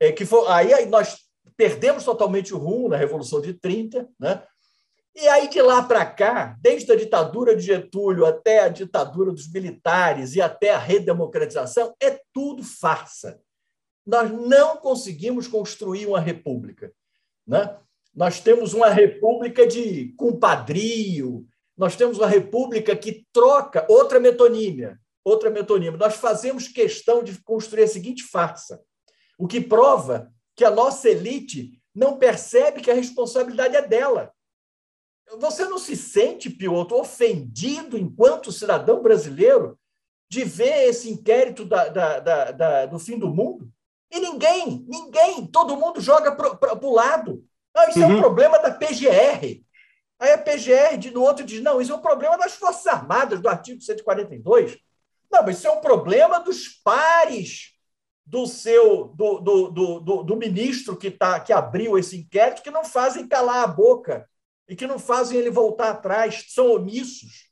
é, 0.00 0.12
que 0.12 0.24
foi, 0.24 0.46
aí 0.48 0.86
nós 0.86 1.18
perdemos 1.56 2.04
totalmente 2.04 2.54
o 2.54 2.58
rumo 2.58 2.88
na 2.88 2.96
Revolução 2.96 3.40
de 3.40 3.52
30, 3.54 4.08
né? 4.18 4.42
E 5.16 5.28
aí 5.28 5.48
de 5.48 5.62
lá 5.62 5.82
para 5.82 6.04
cá, 6.04 6.56
desde 6.60 6.90
a 6.90 6.96
ditadura 6.96 7.54
de 7.54 7.62
Getúlio 7.62 8.26
até 8.26 8.60
a 8.60 8.68
ditadura 8.68 9.30
dos 9.30 9.50
militares 9.50 10.34
e 10.34 10.40
até 10.40 10.70
a 10.70 10.78
redemocratização, 10.78 11.94
é 12.00 12.20
tudo 12.32 12.64
farsa. 12.64 13.40
Nós 14.04 14.30
não 14.30 14.76
conseguimos 14.76 15.46
construir 15.46 16.06
uma 16.06 16.20
república, 16.20 16.92
né? 17.46 17.78
Nós 18.14 18.40
temos 18.40 18.74
uma 18.74 18.88
república 18.88 19.66
de 19.66 20.12
compadrio, 20.16 21.46
nós 21.76 21.96
temos 21.96 22.18
uma 22.18 22.28
república 22.28 22.94
que 22.94 23.26
troca 23.32 23.86
outra 23.88 24.20
metonímia, 24.20 24.98
outra 25.24 25.48
metonímia. 25.48 25.98
Nós 25.98 26.16
fazemos 26.16 26.68
questão 26.68 27.24
de 27.24 27.40
construir 27.42 27.84
a 27.84 27.88
seguinte 27.88 28.22
farsa, 28.24 28.80
o 29.38 29.46
que 29.46 29.60
prova 29.60 30.32
que 30.54 30.64
a 30.64 30.70
nossa 30.70 31.08
elite 31.08 31.80
não 31.94 32.18
percebe 32.18 32.80
que 32.80 32.90
a 32.90 32.94
responsabilidade 32.94 33.76
é 33.76 33.82
dela. 33.82 34.32
Você 35.38 35.64
não 35.64 35.78
se 35.78 35.96
sente, 35.96 36.50
Piotr, 36.50 36.94
ofendido 36.94 37.98
enquanto 37.98 38.52
cidadão 38.52 39.02
brasileiro 39.02 39.78
de 40.28 40.44
ver 40.44 40.88
esse 40.88 41.10
inquérito 41.10 41.64
da, 41.64 41.88
da, 41.88 42.20
da, 42.20 42.50
da 42.50 42.86
do 42.86 42.98
fim 42.98 43.18
do 43.18 43.28
mundo? 43.28 43.70
E 44.10 44.20
ninguém, 44.20 44.84
ninguém, 44.88 45.46
todo 45.46 45.76
mundo 45.76 46.00
joga 46.00 46.32
para 46.32 46.86
o 46.86 46.92
lado. 46.92 47.44
Não, 47.74 47.88
isso 47.88 47.98
uhum. 47.98 48.04
é 48.04 48.08
um 48.08 48.14
uhum. 48.14 48.20
problema 48.20 48.58
da 48.58 48.70
PGR. 48.70 49.64
Aí 50.20 50.32
a 50.32 50.38
PGR, 50.38 50.96
de, 50.98 51.10
no 51.10 51.22
outro, 51.22 51.44
diz: 51.44 51.60
não, 51.60 51.80
isso 51.80 51.92
é 51.92 51.96
um 51.96 52.00
problema 52.00 52.38
das 52.38 52.54
Forças 52.54 52.86
Armadas, 52.86 53.40
do 53.40 53.48
artigo 53.48 53.80
142. 53.80 54.78
Não, 55.30 55.42
mas 55.42 55.58
isso 55.58 55.66
é 55.66 55.70
um 55.72 55.80
problema 55.80 56.38
dos 56.38 56.68
pares 56.68 57.72
do 58.24 58.46
seu 58.46 59.08
do, 59.08 59.40
do, 59.40 59.68
do, 59.70 60.00
do, 60.00 60.22
do 60.22 60.36
ministro 60.36 60.96
que, 60.96 61.10
tá, 61.10 61.40
que 61.40 61.52
abriu 61.52 61.98
esse 61.98 62.16
inquérito, 62.16 62.62
que 62.62 62.70
não 62.70 62.84
fazem 62.84 63.26
calar 63.26 63.64
a 63.64 63.66
boca 63.66 64.28
e 64.68 64.74
que 64.74 64.86
não 64.86 64.98
fazem 64.98 65.38
ele 65.38 65.50
voltar 65.50 65.90
atrás, 65.90 66.46
são 66.48 66.72
omissos. 66.72 67.50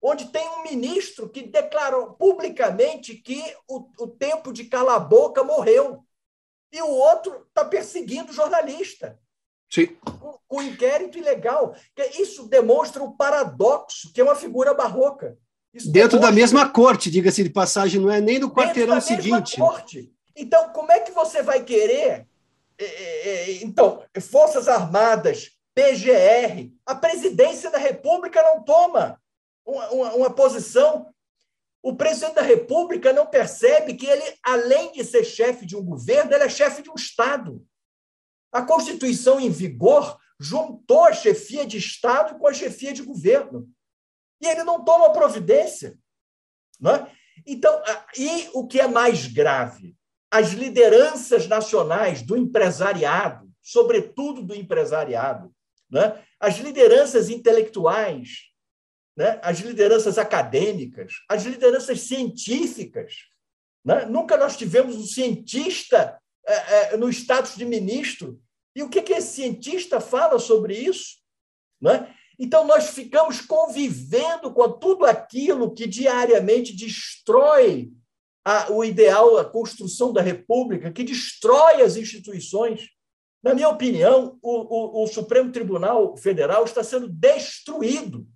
Onde 0.00 0.26
tem 0.26 0.48
um 0.48 0.62
ministro 0.62 1.28
que 1.28 1.42
declarou 1.42 2.12
publicamente 2.12 3.14
que 3.16 3.42
o, 3.66 3.88
o 3.98 4.06
tempo 4.06 4.52
de 4.52 4.64
calar 4.64 4.96
a 4.96 5.00
boca 5.00 5.42
morreu. 5.42 6.04
E 6.72 6.80
o 6.80 6.88
outro 6.88 7.46
está 7.48 7.64
perseguindo 7.64 8.30
o 8.30 8.34
jornalista. 8.34 9.18
Sim. 9.68 9.86
Com, 10.20 10.38
com 10.46 10.62
inquérito 10.62 11.18
ilegal. 11.18 11.74
Isso 12.18 12.48
demonstra 12.48 13.02
o 13.02 13.16
paradoxo, 13.16 14.12
que 14.12 14.20
é 14.20 14.24
uma 14.24 14.36
figura 14.36 14.72
barroca. 14.72 15.36
Isso 15.74 15.90
Dentro 15.90 16.18
demonstra... 16.18 16.30
da 16.30 16.32
mesma 16.32 16.68
corte, 16.68 17.10
diga-se 17.10 17.42
de 17.42 17.50
passagem, 17.50 18.00
não 18.00 18.10
é 18.10 18.20
nem 18.20 18.38
do 18.38 18.50
quarteirão 18.50 19.00
seguinte. 19.00 19.56
Corte. 19.56 20.12
Então, 20.36 20.70
como 20.72 20.92
é 20.92 21.00
que 21.00 21.10
você 21.10 21.42
vai 21.42 21.64
querer? 21.64 22.26
É, 22.78 22.84
é, 22.84 23.28
é, 23.28 23.52
então, 23.64 24.04
Forças 24.20 24.68
Armadas, 24.68 25.57
PGR, 25.78 26.72
a 26.84 26.94
presidência 26.96 27.70
da 27.70 27.78
República 27.78 28.42
não 28.42 28.64
toma 28.64 29.22
uma, 29.64 29.90
uma, 29.90 30.14
uma 30.14 30.34
posição. 30.34 31.14
O 31.80 31.94
presidente 31.94 32.34
da 32.34 32.42
República 32.42 33.12
não 33.12 33.24
percebe 33.24 33.94
que 33.94 34.06
ele, 34.06 34.24
além 34.42 34.90
de 34.90 35.04
ser 35.04 35.22
chefe 35.22 35.64
de 35.64 35.76
um 35.76 35.84
governo, 35.84 36.32
ele 36.32 36.42
é 36.42 36.48
chefe 36.48 36.82
de 36.82 36.90
um 36.90 36.96
Estado. 36.96 37.64
A 38.50 38.60
Constituição 38.62 39.38
em 39.38 39.50
vigor 39.50 40.18
juntou 40.40 41.04
a 41.04 41.12
chefia 41.12 41.64
de 41.64 41.78
Estado 41.78 42.36
com 42.40 42.48
a 42.48 42.52
chefia 42.52 42.92
de 42.92 43.04
governo. 43.04 43.68
E 44.40 44.48
ele 44.48 44.64
não 44.64 44.84
toma 44.84 45.12
providência. 45.12 45.96
Não 46.80 46.90
é? 46.90 47.12
Então, 47.46 47.80
e 48.16 48.50
o 48.52 48.66
que 48.66 48.80
é 48.80 48.88
mais 48.88 49.28
grave? 49.28 49.96
As 50.28 50.48
lideranças 50.48 51.46
nacionais 51.46 52.20
do 52.20 52.36
empresariado, 52.36 53.48
sobretudo 53.62 54.42
do 54.42 54.56
empresariado, 54.56 55.54
né? 55.90 56.22
as 56.40 56.58
lideranças 56.58 57.28
intelectuais, 57.28 58.48
né? 59.16 59.40
as 59.42 59.58
lideranças 59.60 60.18
acadêmicas, 60.18 61.14
as 61.28 61.44
lideranças 61.44 62.00
científicas. 62.02 63.14
Né? 63.84 64.06
Nunca 64.06 64.36
nós 64.36 64.56
tivemos 64.56 64.96
um 64.96 65.06
cientista 65.06 66.20
é, 66.46 66.94
é, 66.94 66.96
no 66.96 67.08
status 67.10 67.56
de 67.56 67.64
ministro. 67.64 68.40
E 68.74 68.82
o 68.82 68.88
que, 68.88 69.02
que 69.02 69.12
esse 69.12 69.34
cientista 69.34 70.00
fala 70.00 70.38
sobre 70.38 70.74
isso? 70.76 71.18
Né? 71.80 72.14
Então, 72.38 72.64
nós 72.66 72.90
ficamos 72.90 73.40
convivendo 73.40 74.52
com 74.52 74.70
tudo 74.78 75.04
aquilo 75.04 75.74
que 75.74 75.86
diariamente 75.86 76.74
destrói 76.74 77.90
a, 78.44 78.70
o 78.70 78.84
ideal, 78.84 79.36
a 79.36 79.44
construção 79.44 80.12
da 80.12 80.22
República, 80.22 80.92
que 80.92 81.02
destrói 81.02 81.82
as 81.82 81.96
instituições. 81.96 82.88
Na 83.42 83.54
minha 83.54 83.68
opinião, 83.68 84.38
o, 84.42 85.00
o, 85.00 85.04
o 85.04 85.06
Supremo 85.06 85.52
Tribunal 85.52 86.16
Federal 86.16 86.64
está 86.64 86.82
sendo 86.82 87.08
destruído. 87.08 88.26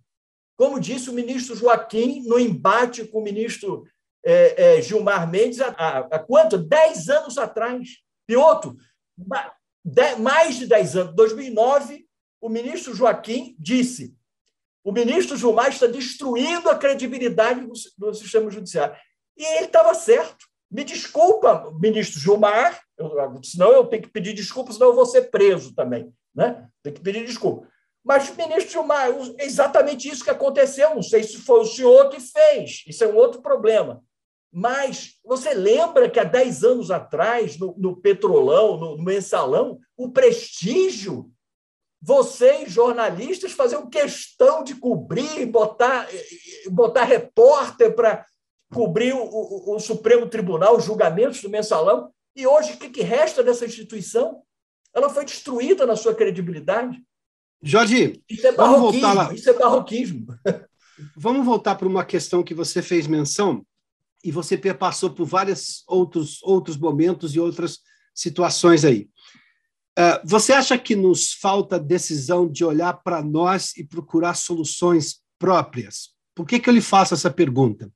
Como 0.57 0.79
disse 0.79 1.11
o 1.11 1.13
ministro 1.13 1.57
Joaquim 1.57 2.23
no 2.27 2.39
embate 2.39 3.05
com 3.05 3.19
o 3.19 3.23
ministro 3.23 3.85
é, 4.25 4.77
é, 4.77 4.83
Gilmar 4.83 5.29
Mendes 5.29 5.61
há, 5.61 5.69
há, 5.99 6.19
quanto? 6.19 6.57
Dez 6.57 7.09
anos 7.09 7.37
atrás. 7.37 7.99
Piotr, 8.27 8.69
mais 10.19 10.57
de 10.57 10.67
dez 10.67 10.97
anos, 10.97 11.15
2009, 11.17 12.07
o 12.41 12.49
ministro 12.49 12.95
Joaquim 12.95 13.57
disse: 13.59 14.17
o 14.85 14.93
ministro 14.93 15.37
Gilmar 15.37 15.69
está 15.69 15.87
destruindo 15.87 16.71
a 16.71 16.79
credibilidade 16.79 17.61
do, 17.61 17.73
do 17.99 18.15
sistema 18.15 18.51
judiciário. 18.51 18.97
E 19.37 19.45
ele 19.45 19.67
estava 19.67 19.95
certo. 19.95 20.47
Me 20.73 20.85
desculpa, 20.85 21.71
ministro 21.79 22.19
Gilmar, 22.19 22.81
eu, 22.97 23.13
senão 23.45 23.71
eu 23.73 23.85
tenho 23.85 24.03
que 24.03 24.09
pedir 24.09 24.33
desculpa, 24.33 24.73
senão 24.73 24.87
eu 24.87 24.95
vou 24.95 25.05
ser 25.05 25.31
preso 25.31 25.75
também. 25.75 26.11
Né? 26.35 26.67
Tem 26.83 26.95
que 26.95 27.01
pedir 27.01 27.27
desculpa. 27.27 27.69
Mas, 28.03 28.35
ministro 28.35 28.73
Gilmar, 28.73 29.11
é 29.39 29.45
exatamente 29.45 30.09
isso 30.09 30.25
que 30.25 30.31
aconteceu. 30.31 30.95
Não 30.95 31.03
sei 31.03 31.25
se 31.25 31.37
foi 31.37 31.61
o 31.61 31.67
senhor 31.67 32.09
que 32.09 32.19
fez. 32.19 32.85
Isso 32.87 33.05
é 33.05 33.07
um 33.07 33.17
outro 33.17 33.43
problema. 33.43 34.03
Mas 34.51 35.19
você 35.23 35.53
lembra 35.53 36.09
que 36.09 36.19
há 36.19 36.25
10 36.25 36.65
anos 36.65 36.91
atrás, 36.91 37.59
no, 37.59 37.75
no 37.77 37.97
Petrolão, 37.97 38.79
no, 38.79 38.97
no 38.97 39.05
Mensalão, 39.05 39.79
o 39.95 40.11
prestígio, 40.11 41.31
vocês, 42.01 42.73
jornalistas, 42.73 43.53
faziam 43.53 43.89
questão 43.89 44.65
de 44.65 44.75
cobrir, 44.75 45.47
botar, 45.47 46.09
botar 46.71 47.05
repórter 47.05 47.95
para 47.95 48.27
cobrir 48.73 49.13
o, 49.13 49.23
o, 49.23 49.77
o, 49.77 49.81
Supremo 49.81 50.27
Tribunal, 50.27 50.77
os 50.77 50.85
julgamentos 50.85 51.41
do 51.41 51.51
Mensalão. 51.51 52.11
E 52.35 52.47
hoje, 52.47 52.73
o 52.73 52.77
que, 52.77 52.89
que 52.89 53.03
resta 53.03 53.43
dessa 53.43 53.67
instituição? 53.67 54.43
Ela 54.95 55.11
foi 55.11 55.25
destruída 55.25 55.87
na 55.87 55.97
sua 55.97 56.15
credibilidade. 56.15 57.03
Jorge, 57.63 58.23
isso 58.29 58.47
é 58.47 58.53
barroquismo. 58.53 59.33
Isso 59.33 59.51
é 59.51 59.53
barroquismo. 59.53 60.27
vamos 61.17 61.45
voltar 61.45 61.75
para 61.75 61.89
uma 61.89 62.05
questão 62.05 62.43
que 62.43 62.55
você 62.55 62.83
fez 62.83 63.07
menção 63.07 63.65
e 64.25 64.31
você 64.31 64.57
passou 64.75 65.11
por 65.11 65.27
vários 65.27 65.83
outros, 65.87 66.43
outros 66.43 66.77
momentos 66.77 67.35
e 67.35 67.41
outras 67.41 67.81
situações 68.15 68.85
aí. 68.85 69.09
Uh, 69.99 70.25
você 70.25 70.53
acha 70.53 70.79
que 70.79 70.97
nos 70.97 71.33
falta 71.33 71.79
decisão 71.79 72.49
de 72.51 72.65
olhar 72.65 72.95
para 73.03 73.23
nós 73.23 73.77
e 73.77 73.85
procurar 73.85 74.35
soluções 74.35 75.21
próprias? 75.39 76.11
Por 76.35 76.47
que, 76.47 76.59
que 76.59 76.71
eu 76.71 76.75
lhe 76.75 76.81
faço 76.81 77.15
essa 77.15 77.31
pergunta? 77.31 77.91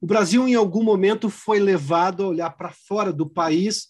O 0.00 0.06
Brasil, 0.06 0.46
em 0.46 0.54
algum 0.54 0.82
momento, 0.82 1.28
foi 1.28 1.58
levado 1.58 2.22
a 2.22 2.28
olhar 2.28 2.50
para 2.50 2.72
fora 2.72 3.12
do 3.12 3.28
país 3.28 3.88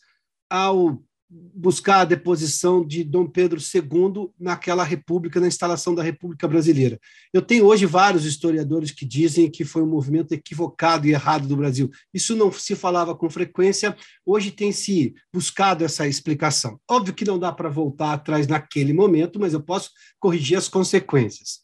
ao 0.49 1.03
buscar 1.31 2.01
a 2.01 2.05
deposição 2.07 2.87
de 2.87 3.05
Dom 3.05 3.27
Pedro 3.27 3.61
II 3.61 4.31
naquela 4.41 4.83
república, 4.83 5.39
na 5.39 5.47
instalação 5.47 5.95
da 5.95 6.03
República 6.03 6.49
Brasileira. 6.49 6.99
Eu 7.35 7.43
tenho 7.43 7.67
hoje 7.67 7.85
vários 7.85 8.25
historiadores 8.25 8.93
que 8.93 9.05
dizem 9.05 9.51
que 9.51 9.63
foi 9.63 9.83
um 9.83 9.89
movimento 9.89 10.33
equivocado 10.33 11.07
e 11.07 11.11
errado 11.11 11.47
do 11.47 11.57
Brasil. 11.57 11.91
Isso 12.15 12.35
não 12.35 12.51
se 12.51 12.75
falava 12.75 13.15
com 13.15 13.29
frequência, 13.29 13.95
hoje 14.25 14.51
tem 14.51 14.73
se 14.73 15.15
buscado 15.33 15.85
essa 15.85 16.09
explicação. 16.09 16.81
Óbvio 16.91 17.13
que 17.13 17.27
não 17.27 17.39
dá 17.39 17.53
para 17.53 17.69
voltar 17.69 18.15
atrás 18.15 18.47
naquele 18.47 18.95
momento, 18.95 19.39
mas 19.39 19.53
eu 19.53 19.61
posso 19.63 19.91
corrigir 20.19 20.57
as 20.57 20.69
consequências. 20.69 21.61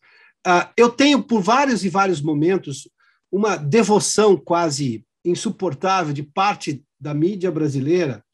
Uh, 0.47 0.69
eu 0.77 0.91
tenho, 0.91 1.23
por 1.23 1.41
vários 1.41 1.87
e 1.87 1.89
vários 1.89 2.21
momentos, 2.21 2.87
uma 3.35 3.57
devoção 3.57 4.37
quase 4.37 5.05
insuportável 5.25 6.15
de 6.15 6.23
parte 6.23 6.85
da 7.01 7.13
mídia 7.13 7.51
brasileira 7.51 8.25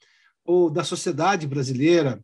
ou 0.45 0.69
da 0.69 0.85
sociedade 0.85 1.47
brasileira, 1.47 2.23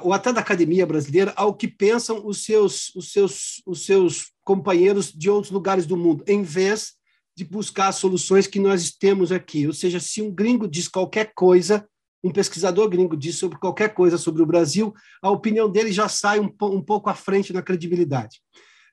ou 0.00 0.12
até 0.12 0.32
da 0.32 0.40
academia 0.40 0.86
brasileira, 0.86 1.32
ao 1.34 1.52
que 1.52 1.66
pensam 1.66 2.24
os 2.24 2.44
seus, 2.44 2.94
os 2.94 3.10
seus, 3.10 3.60
os 3.66 3.84
seus 3.84 4.30
companheiros 4.44 5.12
de 5.12 5.28
outros 5.28 5.50
lugares 5.50 5.86
do 5.86 5.96
mundo, 5.96 6.22
em 6.28 6.44
vez 6.44 6.92
de 7.36 7.44
buscar 7.44 7.90
soluções 7.90 8.46
que 8.46 8.60
nós 8.60 8.92
temos 8.92 9.32
aqui. 9.32 9.66
Ou 9.66 9.72
seja, 9.72 9.98
se 9.98 10.22
um 10.22 10.32
gringo 10.32 10.68
diz 10.68 10.86
qualquer 10.86 11.32
coisa, 11.34 11.84
um 12.22 12.30
pesquisador 12.30 12.88
gringo 12.88 13.16
diz 13.16 13.38
sobre 13.38 13.58
qualquer 13.58 13.92
coisa 13.92 14.16
sobre 14.18 14.40
o 14.40 14.46
Brasil, 14.46 14.94
a 15.20 15.32
opinião 15.32 15.68
dele 15.68 15.90
já 15.90 16.08
sai 16.08 16.38
um, 16.38 16.54
um 16.62 16.80
pouco 16.80 17.10
à 17.10 17.14
frente 17.14 17.52
na 17.52 17.60
credibilidade. 17.60 18.40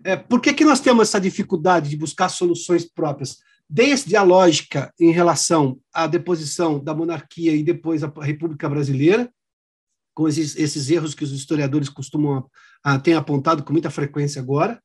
É, 0.04 0.16
por 0.16 0.42
que, 0.42 0.54
que 0.54 0.66
nós 0.66 0.80
temos 0.80 1.08
essa 1.08 1.20
dificuldade 1.20 1.90
de 1.90 1.98
buscar 1.98 2.30
soluções 2.30 2.86
próprias? 2.86 3.38
desde 3.72 4.18
a 4.18 4.22
lógica 4.22 4.94
em 5.00 5.12
relação 5.12 5.80
à 5.94 6.06
deposição 6.06 6.84
da 6.84 6.94
monarquia 6.94 7.56
e 7.56 7.64
depois 7.64 8.04
a 8.04 8.12
República 8.22 8.68
Brasileira, 8.68 9.32
com 10.14 10.28
esses, 10.28 10.58
esses 10.58 10.90
erros 10.90 11.16
que 11.16 11.24
os 11.24 11.32
historiadores 11.32 11.88
costumam 11.88 12.46
a, 12.84 13.00
têm 13.00 13.14
apontado 13.14 13.64
com 13.64 13.72
muita 13.72 13.90
frequência 13.90 14.42
agora. 14.42 14.82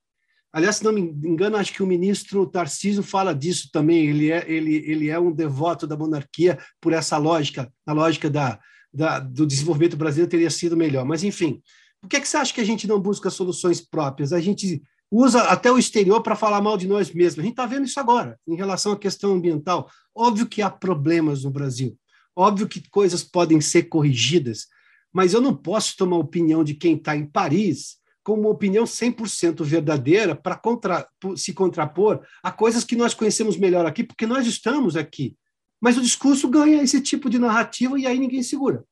Aliás, 0.52 0.76
se 0.76 0.84
não 0.84 0.92
me 0.92 1.00
engano, 1.00 1.56
acho 1.56 1.72
que 1.72 1.82
o 1.82 1.86
ministro 1.86 2.46
Tarcísio 2.46 3.02
fala 3.02 3.34
disso 3.34 3.70
também. 3.72 4.06
Ele 4.06 4.30
é, 4.30 4.48
ele, 4.48 4.76
ele 4.86 5.10
é 5.10 5.18
um 5.18 5.32
devoto 5.32 5.84
da 5.84 5.96
monarquia 5.96 6.56
por 6.80 6.92
essa 6.92 7.18
lógica, 7.18 7.68
a 7.84 7.92
lógica 7.92 8.30
da, 8.30 8.56
da, 8.94 9.18
do 9.18 9.44
desenvolvimento 9.44 9.96
brasileiro 9.96 10.30
teria 10.30 10.48
sido 10.48 10.76
melhor. 10.76 11.04
Mas, 11.04 11.24
enfim, 11.24 11.60
por 12.00 12.08
que, 12.08 12.20
que 12.20 12.28
você 12.28 12.36
acha 12.36 12.54
que 12.54 12.60
a 12.60 12.64
gente 12.64 12.86
não 12.86 13.00
busca 13.00 13.30
soluções 13.30 13.80
próprias? 13.80 14.32
A 14.32 14.38
gente 14.38 14.80
usa 15.10 15.42
até 15.44 15.70
o 15.70 15.78
exterior 15.78 16.22
para 16.22 16.36
falar 16.36 16.60
mal 16.60 16.76
de 16.76 16.86
nós 16.86 17.12
mesmos. 17.12 17.40
A 17.40 17.42
gente 17.42 17.52
está 17.52 17.66
vendo 17.66 17.84
isso 17.84 17.98
agora, 18.00 18.38
em 18.46 18.56
relação 18.56 18.92
à 18.92 18.98
questão 18.98 19.34
ambiental. 19.34 19.90
Óbvio 20.14 20.46
que 20.46 20.62
há 20.62 20.70
problemas 20.70 21.44
no 21.44 21.50
Brasil, 21.50 21.96
óbvio 22.34 22.68
que 22.68 22.88
coisas 22.88 23.22
podem 23.22 23.60
ser 23.60 23.84
corrigidas, 23.84 24.66
mas 25.12 25.32
eu 25.32 25.40
não 25.40 25.54
posso 25.54 25.96
tomar 25.96 26.16
a 26.16 26.20
opinião 26.20 26.62
de 26.62 26.74
quem 26.74 26.94
está 26.94 27.16
em 27.16 27.26
Paris 27.26 27.96
como 28.26 28.42
uma 28.42 28.50
opinião 28.50 28.82
100% 28.82 29.62
verdadeira 29.62 30.34
para 30.34 30.56
contra, 30.56 31.08
se 31.36 31.52
contrapor 31.52 32.26
a 32.42 32.50
coisas 32.50 32.82
que 32.82 32.96
nós 32.96 33.14
conhecemos 33.14 33.56
melhor 33.56 33.86
aqui, 33.86 34.02
porque 34.02 34.26
nós 34.26 34.44
estamos 34.48 34.96
aqui. 34.96 35.36
Mas 35.80 35.96
o 35.96 36.02
discurso 36.02 36.48
ganha 36.48 36.82
esse 36.82 37.00
tipo 37.00 37.30
de 37.30 37.38
narrativa 37.38 37.96
e 37.96 38.04
aí 38.04 38.18
ninguém 38.18 38.42
segura. 38.42 38.84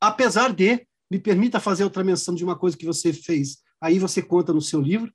Apesar 0.00 0.54
de, 0.54 0.86
me 1.10 1.18
permita 1.18 1.60
fazer 1.60 1.84
outra 1.84 2.02
menção 2.02 2.34
de 2.34 2.42
uma 2.42 2.56
coisa 2.56 2.74
que 2.74 2.86
você 2.86 3.12
fez 3.12 3.58
aí 3.80 3.98
você 3.98 4.22
conta 4.22 4.52
no 4.52 4.60
seu 4.60 4.80
livro, 4.80 5.12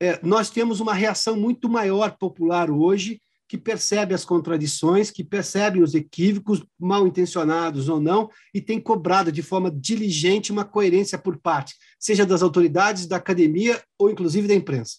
é, 0.00 0.20
nós 0.22 0.50
temos 0.50 0.80
uma 0.80 0.92
reação 0.92 1.36
muito 1.36 1.68
maior 1.68 2.16
popular 2.18 2.70
hoje, 2.70 3.20
que 3.48 3.56
percebe 3.56 4.12
as 4.12 4.24
contradições, 4.24 5.10
que 5.10 5.22
percebe 5.22 5.80
os 5.80 5.94
equívocos, 5.94 6.64
mal 6.78 7.06
intencionados 7.06 7.88
ou 7.88 8.00
não, 8.00 8.28
e 8.52 8.60
tem 8.60 8.80
cobrado 8.80 9.30
de 9.30 9.42
forma 9.42 9.70
diligente 9.70 10.50
uma 10.50 10.64
coerência 10.64 11.16
por 11.16 11.38
parte, 11.38 11.74
seja 11.98 12.26
das 12.26 12.42
autoridades, 12.42 13.06
da 13.06 13.16
academia 13.16 13.80
ou 13.98 14.10
inclusive 14.10 14.48
da 14.48 14.54
imprensa. 14.54 14.98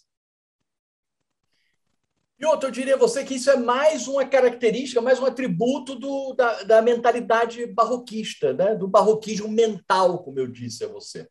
Outro, 2.45 2.69
eu 2.69 2.71
diria 2.71 2.93
a 2.93 2.99
você 2.99 3.23
que 3.23 3.33
isso 3.33 3.49
é 3.49 3.57
mais 3.57 4.07
uma 4.07 4.23
característica, 4.23 5.01
mais 5.01 5.19
um 5.19 5.25
atributo 5.25 5.95
do, 5.95 6.33
da, 6.33 6.63
da 6.63 6.81
mentalidade 6.83 7.65
barroquista, 7.65 8.53
né? 8.53 8.75
do 8.75 8.87
barroquismo 8.87 9.49
mental, 9.49 10.23
como 10.23 10.39
eu 10.39 10.47
disse 10.47 10.83
a 10.83 10.87
você. 10.87 11.27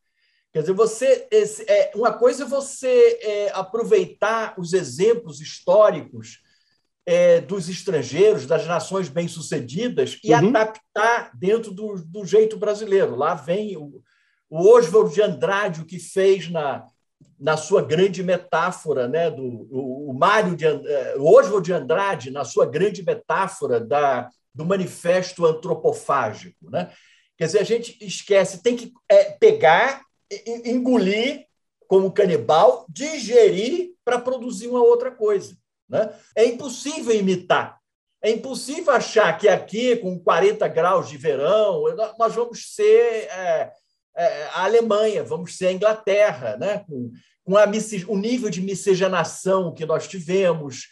Quer 0.56 0.62
dizer, 0.62 0.72
você 0.72 1.28
é, 1.68 1.90
uma 1.94 2.14
coisa 2.14 2.44
é 2.44 2.48
você 2.48 3.18
é, 3.20 3.50
aproveitar 3.52 4.54
os 4.56 4.72
exemplos 4.72 5.38
históricos 5.38 6.40
é, 7.04 7.42
dos 7.42 7.68
estrangeiros, 7.68 8.46
das 8.46 8.66
nações 8.66 9.10
bem-sucedidas, 9.10 10.18
e 10.24 10.32
uhum. 10.32 10.48
adaptar 10.48 11.30
dentro 11.36 11.74
do, 11.74 11.96
do, 11.96 12.24
jeito 12.24 12.56
brasileiro. 12.56 13.14
Lá 13.16 13.34
vem 13.34 13.76
o, 13.76 14.02
o 14.48 14.66
Oswald 14.66 15.12
de 15.12 15.20
Andrade, 15.20 15.82
o 15.82 15.84
que 15.84 15.98
fez 15.98 16.50
na, 16.50 16.86
na 17.38 17.58
sua 17.58 17.82
grande 17.82 18.22
metáfora, 18.22 19.06
né, 19.06 19.30
do, 19.30 19.42
o, 19.42 20.10
o 20.10 20.14
Mário 20.14 20.56
de, 20.56 20.64
é, 20.64 21.16
o 21.18 21.36
Oswald 21.36 21.66
de 21.66 21.74
Andrade, 21.74 22.30
na 22.30 22.46
sua 22.46 22.64
grande 22.64 23.04
metáfora 23.04 23.78
da, 23.78 24.30
do 24.54 24.64
manifesto 24.64 25.44
antropofágico. 25.44 26.70
Né? 26.70 26.90
Quer 27.36 27.44
dizer, 27.44 27.58
a 27.58 27.64
gente 27.64 27.98
esquece, 28.00 28.62
tem 28.62 28.74
que 28.74 28.90
é, 29.06 29.32
pegar 29.32 30.06
engolir 30.64 31.46
como 31.88 32.12
canibal, 32.12 32.86
digerir 32.88 33.92
para 34.04 34.18
produzir 34.18 34.68
uma 34.68 34.82
outra 34.82 35.10
coisa. 35.10 35.56
Né? 35.88 36.12
É 36.34 36.44
impossível 36.44 37.14
imitar. 37.14 37.78
É 38.22 38.30
impossível 38.30 38.92
achar 38.92 39.36
que 39.38 39.46
aqui, 39.46 39.96
com 39.96 40.18
40 40.18 40.66
graus 40.68 41.08
de 41.08 41.16
verão, 41.16 41.84
nós 42.18 42.34
vamos 42.34 42.74
ser 42.74 43.28
é, 43.30 43.72
é, 44.16 44.44
a 44.46 44.64
Alemanha, 44.64 45.22
vamos 45.22 45.56
ser 45.56 45.66
a 45.68 45.72
Inglaterra, 45.72 46.56
né? 46.56 46.78
com, 46.88 47.12
com 47.44 47.56
a, 47.56 47.64
o 48.08 48.16
nível 48.16 48.50
de 48.50 48.60
miscigenação 48.60 49.72
que 49.72 49.86
nós 49.86 50.08
tivemos. 50.08 50.88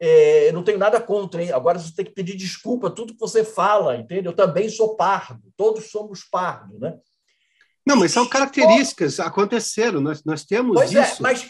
É, 0.00 0.52
não 0.52 0.62
tenho 0.62 0.78
nada 0.78 1.00
contra, 1.00 1.42
hein? 1.42 1.50
agora 1.50 1.78
você 1.78 1.92
tem 1.94 2.04
que 2.04 2.12
pedir 2.12 2.36
desculpa 2.36 2.88
tudo 2.88 3.12
que 3.12 3.20
você 3.20 3.44
fala, 3.44 3.96
entende? 3.96 4.28
Eu 4.28 4.32
também 4.32 4.68
sou 4.68 4.94
pardo, 4.94 5.42
todos 5.56 5.90
somos 5.90 6.22
pardos. 6.22 6.78
Né? 6.78 6.96
Não, 7.88 7.96
mas 7.96 8.12
são 8.12 8.28
características, 8.28 9.18
aconteceram, 9.18 9.98
nós, 9.98 10.22
nós 10.22 10.44
temos 10.44 10.74
pois 10.74 10.94
é, 10.94 11.02
isso. 11.02 11.14
É, 11.14 11.22
mas 11.22 11.48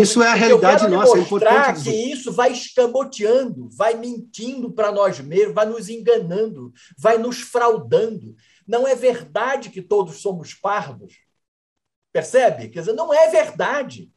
isso 0.00 0.22
é 0.22 0.28
a 0.28 0.34
realidade 0.34 0.86
nossa, 0.86 1.18
é 1.18 1.20
importante 1.22 1.78
dizer. 1.78 1.90
que 1.90 2.12
isso 2.12 2.30
vai 2.30 2.52
escamoteando, 2.52 3.68
vai 3.72 3.94
mentindo 3.94 4.70
para 4.70 4.92
nós 4.92 5.18
mesmos, 5.18 5.52
vai 5.52 5.66
nos 5.66 5.88
enganando, 5.88 6.72
vai 6.96 7.18
nos 7.18 7.40
fraudando. 7.40 8.36
Não 8.64 8.86
é 8.86 8.94
verdade 8.94 9.70
que 9.70 9.82
todos 9.82 10.20
somos 10.20 10.54
pardos. 10.54 11.14
Percebe? 12.12 12.68
Quer 12.68 12.80
dizer, 12.80 12.92
não 12.92 13.12
é 13.12 13.28
verdade. 13.28 14.08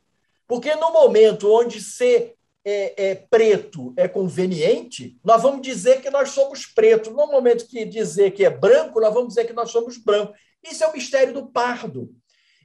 Porque 0.46 0.76
no 0.76 0.94
momento 0.94 1.52
onde 1.52 1.82
ser 1.82 2.36
é, 2.64 3.10
é, 3.10 3.16
preto 3.16 3.92
é 3.98 4.08
conveniente, 4.08 5.18
nós 5.24 5.42
vamos 5.42 5.64
dizer 5.64 6.00
que 6.00 6.12
nós 6.12 6.30
somos 6.30 6.68
pretos. 6.68 7.12
No 7.12 7.26
momento 7.26 7.66
que 7.68 7.86
dizer 7.86 8.32
que 8.32 8.46
é 8.46 8.52
branco, 8.52 9.02
nós 9.02 9.14
vamos 9.14 9.30
dizer 9.30 9.46
que 9.46 9.54
nós 9.54 9.72
somos 9.72 9.98
brancos. 9.98 10.38
Isso 10.64 10.84
é 10.84 10.88
o 10.88 10.94
mistério 10.94 11.34
do 11.34 11.48
pardo. 11.48 12.14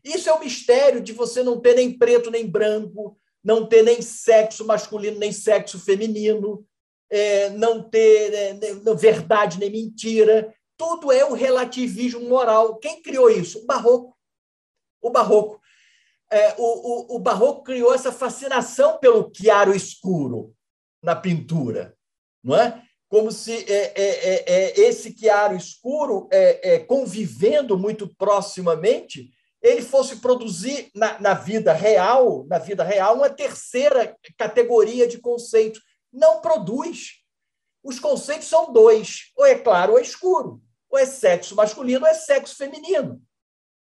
Isso 0.05 0.29
é 0.29 0.33
o 0.33 0.41
mistério 0.41 1.01
de 1.01 1.13
você 1.13 1.43
não 1.43 1.61
ter 1.61 1.75
nem 1.75 1.97
preto 1.97 2.31
nem 2.31 2.47
branco, 2.47 3.19
não 3.43 3.67
ter 3.67 3.83
nem 3.83 4.01
sexo 4.01 4.65
masculino 4.65 5.19
nem 5.19 5.33
sexo 5.33 5.79
feminino, 5.79 6.65
é, 7.11 7.51
não 7.51 7.83
ter 7.83 8.33
é, 8.35 8.95
verdade 8.95 9.59
nem 9.59 9.71
mentira. 9.71 10.55
Tudo 10.77 11.11
é 11.11 11.25
o 11.25 11.35
relativismo 11.35 12.29
moral. 12.29 12.77
Quem 12.77 13.03
criou 13.03 13.29
isso? 13.29 13.61
O 13.61 13.67
Barroco. 13.67 14.17
O 15.03 15.11
Barroco. 15.11 15.61
É, 16.31 16.55
o, 16.59 17.15
o, 17.15 17.17
o 17.17 17.19
Barroco 17.19 17.65
criou 17.65 17.95
essa 17.95 18.13
fascinação 18.13 18.99
pelo 18.99 19.31
chiaro 19.35 19.75
escuro 19.75 20.55
na 21.03 21.17
pintura, 21.17 21.97
não 22.45 22.55
é? 22.55 22.83
Como 23.09 23.33
se 23.33 23.53
é, 23.53 23.93
é, 23.95 24.05
é, 24.05 24.45
é 24.47 24.81
esse 24.81 25.17
chiaro 25.17 25.57
escuro, 25.57 26.29
é, 26.31 26.75
é, 26.75 26.79
convivendo 26.79 27.79
muito 27.79 28.07
proximamente, 28.17 29.31
ele 29.63 29.83
fosse 29.83 30.17
produzir 30.17 30.91
na, 30.95 31.19
na, 31.19 31.35
vida 31.35 31.73
real, 31.73 32.47
na 32.47 32.59
vida 32.59 32.85
real, 32.85 33.17
uma 33.17 33.31
terceira 33.31 34.17
categoria 34.37 35.09
de 35.09 35.19
conceitos. 35.19 35.83
Não 36.13 36.41
produz. 36.41 37.23
Os 37.83 37.99
conceitos 37.99 38.47
são 38.47 38.73
dois: 38.73 39.33
ou 39.37 39.45
é 39.45 39.57
claro 39.57 39.93
ou 39.93 39.99
é 39.99 40.03
escuro, 40.03 40.61
ou 40.91 40.99
é 40.99 41.07
sexo 41.07 41.57
masculino 41.57 42.03
ou 42.03 42.07
é 42.07 42.15
sexo 42.15 42.57
feminino. 42.57 43.21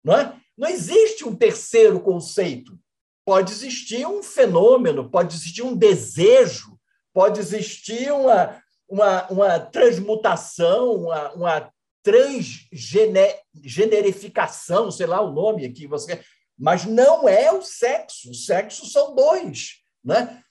Não, 0.04 0.16
é? 0.16 0.36
não 0.56 0.70
existe 0.70 1.28
um 1.28 1.36
terceiro 1.36 2.00
conceito. 2.00 2.78
pode 3.26 3.52
existir 3.52 4.06
um 4.06 4.22
fenômeno, 4.22 5.10
pode 5.10 5.34
existir 5.34 5.64
um 5.64 5.76
desejo, 5.76 6.80
pode 7.12 7.40
existir 7.40 8.12
uma, 8.12 8.62
uma, 8.88 9.28
uma 9.30 9.60
transmutação, 9.60 10.94
uma, 10.96 11.32
uma 11.34 11.72
transgenerificação, 12.04 14.92
sei 14.92 15.08
lá 15.08 15.22
o 15.22 15.32
nome 15.32 15.66
aqui, 15.66 15.88
você 15.88 16.22
mas 16.58 16.86
não 16.86 17.28
é 17.28 17.52
o 17.52 17.62
sexo. 17.62 18.32
O 18.32 18.34
sexo 18.34 18.86
são 18.86 19.14
dois. 19.14 19.82
Né? 20.04 20.42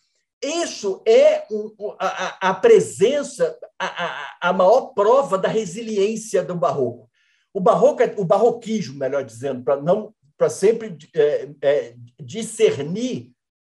Isso 0.43 1.03
é 1.07 1.47
um, 1.51 1.75
a, 1.99 2.51
a, 2.51 2.55
presença, 2.55 3.59
a, 3.79 4.49
a, 4.49 4.53
maior 4.53 4.93
prova 4.93 5.39
da 5.39 5.49
resiliência 5.49 6.43
do 6.43 6.55
barroco. 6.55 7.09
O 7.53 7.61
barroco, 7.61 8.03
é, 8.03 8.15
o 8.19 8.25
barroquismo, 8.25 8.99
melhor 8.99 9.25
dizendo, 9.25 9.63
para 9.63 9.81
não 9.81 10.13
para 10.37 10.51
sempre 10.51 10.99
é, 11.15 11.49
é, 11.63 11.95
discernir 12.21 13.31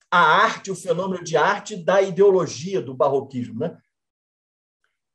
a 0.10 0.20
arte, 0.20 0.72
o 0.72 0.76
fenômeno 0.76 1.22
de 1.22 1.36
arte 1.36 1.76
da 1.76 2.02
ideologia 2.02 2.82
do 2.82 2.94
barroquismo, 2.94 3.60
né? 3.60 3.78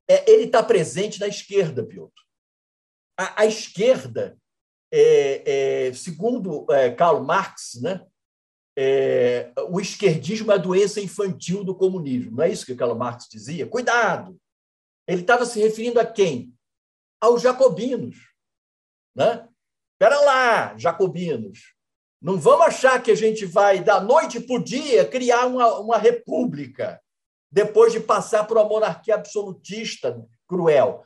É, 0.08 0.30
ele 0.30 0.44
está 0.44 0.62
presente 0.62 1.20
na 1.20 1.28
esquerda, 1.28 1.84
Piotr. 1.84 2.22
A, 3.18 3.42
a 3.42 3.46
esquerda, 3.46 4.38
é, 4.92 5.88
é, 5.88 5.92
segundo 5.92 6.66
Karl 6.96 7.22
Marx, 7.22 7.80
né? 7.82 8.06
é, 8.80 9.50
o 9.70 9.80
esquerdismo 9.80 10.52
é 10.52 10.54
a 10.54 10.58
doença 10.58 11.00
infantil 11.00 11.64
do 11.64 11.74
comunismo. 11.74 12.36
Não 12.36 12.44
é 12.44 12.48
isso 12.48 12.64
que 12.64 12.76
Karl 12.76 12.94
Marx 12.94 13.26
dizia? 13.28 13.66
Cuidado! 13.66 14.40
Ele 15.04 15.22
estava 15.22 15.44
se 15.44 15.58
referindo 15.58 15.98
a 15.98 16.06
quem? 16.06 16.54
Aos 17.20 17.42
jacobinos. 17.42 18.16
Né? 19.16 19.48
Espera 19.94 20.20
lá, 20.20 20.78
jacobinos. 20.78 21.74
Não 22.22 22.38
vamos 22.38 22.66
achar 22.66 23.02
que 23.02 23.10
a 23.10 23.16
gente 23.16 23.44
vai, 23.44 23.82
da 23.82 24.00
noite 24.00 24.38
para 24.38 24.54
o 24.54 24.62
dia, 24.62 25.04
criar 25.04 25.46
uma, 25.46 25.80
uma 25.80 25.98
república, 25.98 27.02
depois 27.50 27.92
de 27.92 28.00
passar 28.00 28.46
por 28.46 28.56
uma 28.56 28.68
monarquia 28.68 29.14
absolutista 29.14 30.22
cruel. 30.46 31.04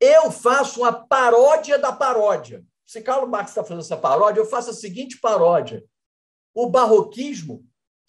Eu 0.00 0.30
faço 0.30 0.80
uma 0.80 0.92
paródia 0.92 1.78
da 1.78 1.92
paródia. 1.92 2.64
Se 2.84 3.00
Karl 3.00 3.26
Marx 3.26 3.50
está 3.50 3.62
fazendo 3.62 3.80
essa 3.80 3.96
paródia, 3.96 4.40
eu 4.40 4.46
faço 4.46 4.70
a 4.70 4.74
seguinte 4.74 5.18
paródia 5.18 5.82
o 6.56 6.70
barroquismo 6.70 7.68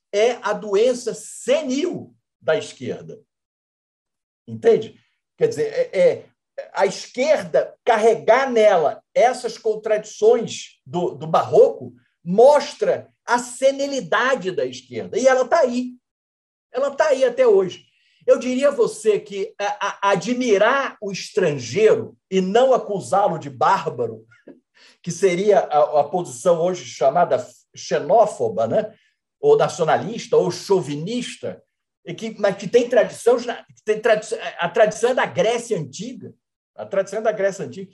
é 0.10 0.39
a 0.41 0.54
doença 0.54 1.13
senil 1.13 2.15
da 2.39 2.58
esquerda. 2.58 3.22
Entende? 4.48 4.98
Quer 5.38 5.50
dizer, 5.50 5.74
é, 5.74 6.00
é 6.00 6.26
a 6.72 6.86
esquerda 6.86 7.78
carregar 7.84 8.50
nela 8.50 9.04
essas 9.13 9.58
contradições 9.58 10.80
do, 10.86 11.12
do 11.12 11.28
barroco 11.28 11.93
mostra 12.24 13.13
a 13.26 13.38
senilidade 13.38 14.52
da 14.52 14.65
esquerda. 14.65 15.20
E 15.20 15.28
ela 15.28 15.43
está 15.43 15.60
aí. 15.60 15.98
Ela 16.78 16.90
está 16.90 17.08
aí 17.08 17.26
até 17.26 17.48
hoje. 17.48 17.88
Eu 18.26 18.38
diria 18.38 18.68
a 18.68 18.72
você 18.72 19.20
que 19.20 19.54
a, 19.60 19.88
a, 19.88 20.12
admirar 20.12 20.96
o 21.02 21.12
estrangeiro 21.12 22.16
e 22.30 22.40
não 22.40 22.72
acusá-lo 22.72 23.40
de 23.40 23.50
bárbaro, 23.50 24.26
que 25.02 25.12
seria 25.12 25.60
a, 25.60 26.02
a 26.02 26.04
posição 26.04 26.62
hoje 26.62 26.86
chamada 26.86 27.44
xenófoba, 27.76 28.68
né? 28.68 28.94
ou 29.40 29.58
nacionalista, 29.58 30.38
ou 30.38 30.52
chauvinista, 30.52 31.62
e 32.06 32.13
que, 32.13 32.36
mas 32.40 32.58
que 32.58 32.68
tem 32.68 32.88
tradição, 32.90 33.38
tem 33.84 34.00
tradição, 34.00 34.38
a 34.60 34.70
tradição 34.70 35.12
é 35.12 35.13
da 35.16 35.26
Grécia 35.26 35.78
Antiga, 35.78 36.34
a 36.76 36.86
tradição 36.86 37.20
é 37.20 37.24
da 37.24 37.32
Grécia 37.32 37.66
Antiga, 37.66 37.92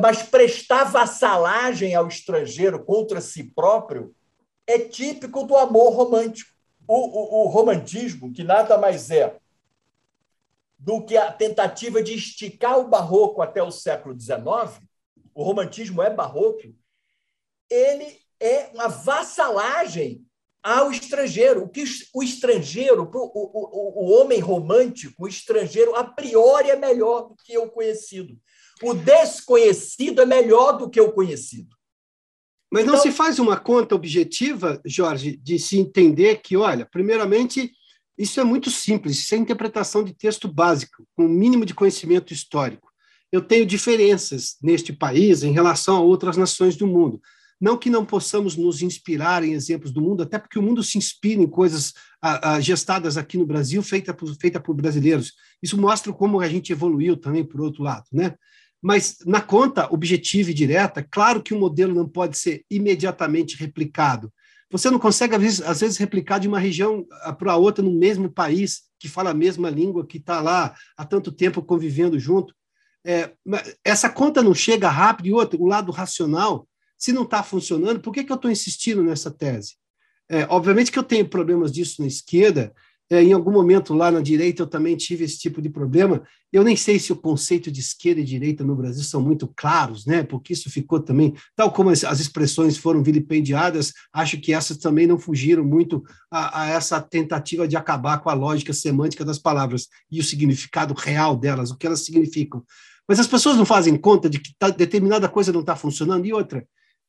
mas 0.00 0.22
prestar 0.22 0.84
vassalagem 0.84 1.94
ao 1.94 2.08
estrangeiro 2.08 2.84
contra 2.84 3.20
si 3.20 3.44
próprio 3.44 4.14
é 4.66 4.78
típico 4.78 5.44
do 5.44 5.56
amor 5.56 5.94
romântico. 5.94 6.57
O, 6.88 6.96
o, 6.96 7.44
o 7.44 7.48
romantismo, 7.48 8.32
que 8.32 8.42
nada 8.42 8.76
mais 8.78 9.10
é 9.10 9.36
do 10.78 11.04
que 11.04 11.16
a 11.16 11.30
tentativa 11.30 12.02
de 12.02 12.14
esticar 12.14 12.78
o 12.78 12.88
barroco 12.88 13.42
até 13.42 13.62
o 13.62 13.70
século 13.70 14.18
XIX, 14.18 14.80
o 15.34 15.42
romantismo 15.42 16.02
é 16.02 16.08
barroco, 16.08 16.74
ele 17.68 18.18
é 18.40 18.70
uma 18.72 18.88
vassalagem 18.88 20.24
ao 20.62 20.90
estrangeiro. 20.90 21.64
O 21.64 21.68
que 21.68 21.84
o 22.14 22.22
estrangeiro, 22.22 23.02
o, 23.02 23.18
o, 23.18 24.04
o 24.04 24.10
homem 24.12 24.40
romântico, 24.40 25.24
o 25.24 25.28
estrangeiro, 25.28 25.94
a 25.94 26.04
priori 26.04 26.70
é 26.70 26.76
melhor 26.76 27.28
do 27.28 27.36
que 27.36 27.56
o 27.58 27.70
conhecido. 27.70 28.36
O 28.82 28.94
desconhecido 28.94 30.22
é 30.22 30.26
melhor 30.26 30.78
do 30.78 30.88
que 30.88 31.00
o 31.00 31.12
conhecido. 31.12 31.77
Mas 32.70 32.82
então, 32.82 32.94
não 32.94 33.02
se 33.02 33.10
faz 33.10 33.38
uma 33.38 33.56
conta 33.56 33.94
objetiva, 33.94 34.80
Jorge, 34.84 35.36
de 35.36 35.58
se 35.58 35.78
entender 35.78 36.40
que, 36.42 36.56
olha, 36.56 36.86
primeiramente, 36.90 37.72
isso 38.16 38.40
é 38.40 38.44
muito 38.44 38.70
simples, 38.70 39.18
isso 39.18 39.34
é 39.34 39.38
interpretação 39.38 40.04
de 40.04 40.12
texto 40.12 40.52
básico, 40.52 41.06
com 41.14 41.26
o 41.26 41.28
mínimo 41.28 41.64
de 41.64 41.74
conhecimento 41.74 42.32
histórico. 42.32 42.88
Eu 43.30 43.40
tenho 43.40 43.64
diferenças 43.64 44.56
neste 44.62 44.92
país 44.92 45.42
em 45.42 45.52
relação 45.52 45.96
a 45.96 46.00
outras 46.00 46.36
nações 46.36 46.76
do 46.76 46.86
mundo. 46.86 47.20
Não 47.60 47.76
que 47.76 47.90
não 47.90 48.04
possamos 48.04 48.56
nos 48.56 48.82
inspirar 48.82 49.42
em 49.42 49.52
exemplos 49.52 49.90
do 49.90 50.00
mundo, 50.00 50.22
até 50.22 50.38
porque 50.38 50.58
o 50.58 50.62
mundo 50.62 50.82
se 50.82 50.96
inspira 50.96 51.42
em 51.42 51.46
coisas 51.46 51.92
a, 52.22 52.52
a, 52.52 52.60
gestadas 52.60 53.16
aqui 53.16 53.36
no 53.36 53.46
Brasil, 53.46 53.82
feita 53.82 54.14
por, 54.14 54.32
feita 54.36 54.60
por 54.60 54.74
brasileiros. 54.74 55.32
Isso 55.62 55.76
mostra 55.76 56.12
como 56.12 56.40
a 56.40 56.48
gente 56.48 56.72
evoluiu 56.72 57.16
também, 57.16 57.44
por 57.44 57.60
outro 57.60 57.82
lado. 57.82 58.04
Né? 58.12 58.34
Mas, 58.80 59.18
na 59.26 59.40
conta 59.40 59.92
objetiva 59.92 60.50
e 60.50 60.54
direta, 60.54 61.06
claro 61.10 61.42
que 61.42 61.52
o 61.52 61.58
modelo 61.58 61.94
não 61.94 62.08
pode 62.08 62.38
ser 62.38 62.64
imediatamente 62.70 63.56
replicado. 63.56 64.32
Você 64.70 64.90
não 64.90 64.98
consegue, 64.98 65.34
às 65.34 65.80
vezes, 65.80 65.96
replicar 65.96 66.38
de 66.38 66.46
uma 66.46 66.58
região 66.58 67.06
para 67.38 67.56
outra 67.56 67.82
no 67.82 67.92
mesmo 67.92 68.30
país, 68.30 68.82
que 68.98 69.08
fala 69.08 69.30
a 69.30 69.34
mesma 69.34 69.70
língua, 69.70 70.06
que 70.06 70.18
está 70.18 70.40
lá 70.40 70.74
há 70.96 71.04
tanto 71.04 71.32
tempo 71.32 71.62
convivendo 71.62 72.18
junto. 72.18 72.54
É, 73.04 73.32
essa 73.84 74.10
conta 74.10 74.42
não 74.42 74.54
chega 74.54 74.88
rápido, 74.88 75.26
e 75.26 75.32
outro, 75.32 75.60
o 75.60 75.66
lado 75.66 75.90
racional 75.90 76.68
se 76.98 77.12
não 77.12 77.22
está 77.22 77.42
funcionando, 77.44 78.00
por 78.00 78.12
que, 78.12 78.24
que 78.24 78.32
eu 78.32 78.36
estou 78.36 78.50
insistindo 78.50 79.02
nessa 79.04 79.30
tese? 79.30 79.76
É, 80.28 80.44
obviamente 80.50 80.90
que 80.90 80.98
eu 80.98 81.04
tenho 81.04 81.26
problemas 81.28 81.72
disso 81.72 82.02
na 82.02 82.08
esquerda, 82.08 82.74
é, 83.10 83.22
em 83.22 83.32
algum 83.32 83.50
momento 83.50 83.94
lá 83.94 84.10
na 84.10 84.20
direita 84.20 84.62
eu 84.62 84.66
também 84.66 84.96
tive 84.96 85.24
esse 85.24 85.38
tipo 85.38 85.62
de 85.62 85.68
problema. 85.68 86.22
Eu 86.52 86.62
nem 86.62 86.76
sei 86.76 86.98
se 86.98 87.12
o 87.12 87.16
conceito 87.16 87.70
de 87.70 87.80
esquerda 87.80 88.20
e 88.20 88.24
direita 88.24 88.64
no 88.64 88.76
Brasil 88.76 89.02
são 89.02 89.20
muito 89.20 89.50
claros, 89.56 90.06
né? 90.06 90.22
Porque 90.22 90.52
isso 90.52 90.70
ficou 90.70 91.00
também, 91.00 91.34
tal 91.56 91.72
como 91.72 91.90
as, 91.90 92.04
as 92.04 92.20
expressões 92.20 92.76
foram 92.76 93.02
vilipendiadas, 93.02 93.92
acho 94.12 94.38
que 94.40 94.52
essas 94.52 94.76
também 94.76 95.06
não 95.06 95.18
fugiram 95.18 95.64
muito 95.64 96.02
a, 96.30 96.62
a, 96.62 96.66
essa 96.70 97.00
tentativa 97.00 97.66
de 97.66 97.76
acabar 97.76 98.18
com 98.18 98.30
a 98.30 98.34
lógica 98.34 98.72
semântica 98.72 99.24
das 99.24 99.38
palavras 99.38 99.88
e 100.10 100.20
o 100.20 100.24
significado 100.24 100.94
real 100.94 101.36
delas, 101.36 101.70
o 101.70 101.76
que 101.76 101.86
elas 101.86 102.04
significam. 102.04 102.62
Mas 103.08 103.18
as 103.18 103.26
pessoas 103.26 103.56
não 103.56 103.64
fazem 103.64 103.96
conta 103.96 104.28
de 104.28 104.38
que 104.38 104.52
tá, 104.58 104.68
determinada 104.68 105.28
coisa 105.28 105.52
não 105.52 105.60
está 105.60 105.74
funcionando 105.74 106.26
e 106.26 106.32
outra 106.32 106.66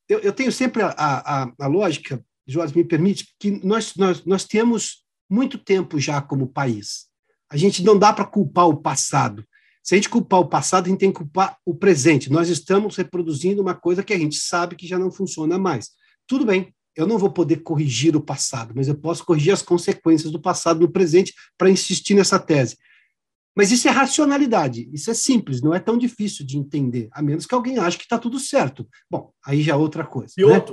eu, 0.09 0.19
eu 0.19 0.33
tenho 0.33 0.51
sempre 0.51 0.81
a, 0.81 0.89
a, 0.97 1.51
a, 1.59 1.67
lógica, 1.67 2.23
Jorge, 2.47 2.75
me 2.75 2.83
permite, 2.83 3.27
que 3.39 3.63
nós, 3.63 3.95
nós, 3.95 4.25
nós 4.25 4.43
temos 4.43 5.05
muito 5.29 5.57
tempo 5.57 5.99
já 5.99 6.21
como 6.21 6.47
país. 6.47 7.07
A 7.49 7.57
gente 7.57 7.83
não 7.83 7.97
dá 7.97 8.11
para 8.11 8.25
culpar 8.25 8.67
o 8.67 8.77
passado. 8.77 9.45
Se 9.83 9.95
a 9.95 9.97
gente 9.97 10.09
culpar 10.09 10.39
o 10.39 10.47
passado, 10.47 10.85
a 10.85 10.89
gente 10.89 10.99
tem 10.99 11.11
que 11.11 11.19
culpar 11.19 11.57
o 11.65 11.73
presente. 11.73 12.31
Nós 12.31 12.49
estamos 12.49 12.95
reproduzindo 12.95 13.61
uma 13.61 13.73
coisa 13.73 14.03
que 14.03 14.13
a 14.13 14.17
gente 14.17 14.37
sabe 14.37 14.75
que 14.75 14.87
já 14.87 14.99
não 14.99 15.11
funciona 15.11 15.57
mais. 15.57 15.89
Tudo 16.27 16.45
bem, 16.45 16.73
eu 16.95 17.07
não 17.07 17.17
vou 17.17 17.31
poder 17.31 17.57
corrigir 17.57 18.15
o 18.15 18.21
passado, 18.21 18.73
mas 18.75 18.87
eu 18.87 18.95
posso 18.95 19.25
corrigir 19.25 19.53
as 19.53 19.61
consequências 19.61 20.31
do 20.31 20.39
passado 20.39 20.81
no 20.81 20.91
presente 20.91 21.33
para 21.57 21.69
insistir 21.69 22.13
nessa 22.13 22.37
tese. 22.37 22.77
Mas 23.55 23.71
isso 23.71 23.87
é 23.87 23.91
racionalidade, 23.91 24.89
isso 24.93 25.09
é 25.09 25.13
simples, 25.13 25.61
não 25.61 25.73
é 25.73 25.79
tão 25.79 25.97
difícil 25.97 26.45
de 26.45 26.57
entender, 26.57 27.09
a 27.11 27.21
menos 27.21 27.45
que 27.45 27.55
alguém 27.55 27.77
ache 27.77 27.97
que 27.97 28.03
está 28.03 28.17
tudo 28.17 28.39
certo. 28.39 28.87
Bom, 29.09 29.31
aí 29.45 29.61
já 29.61 29.73
é 29.73 29.75
outra 29.75 30.05
coisa. 30.05 30.33
E 30.37 30.45
né? 30.45 30.63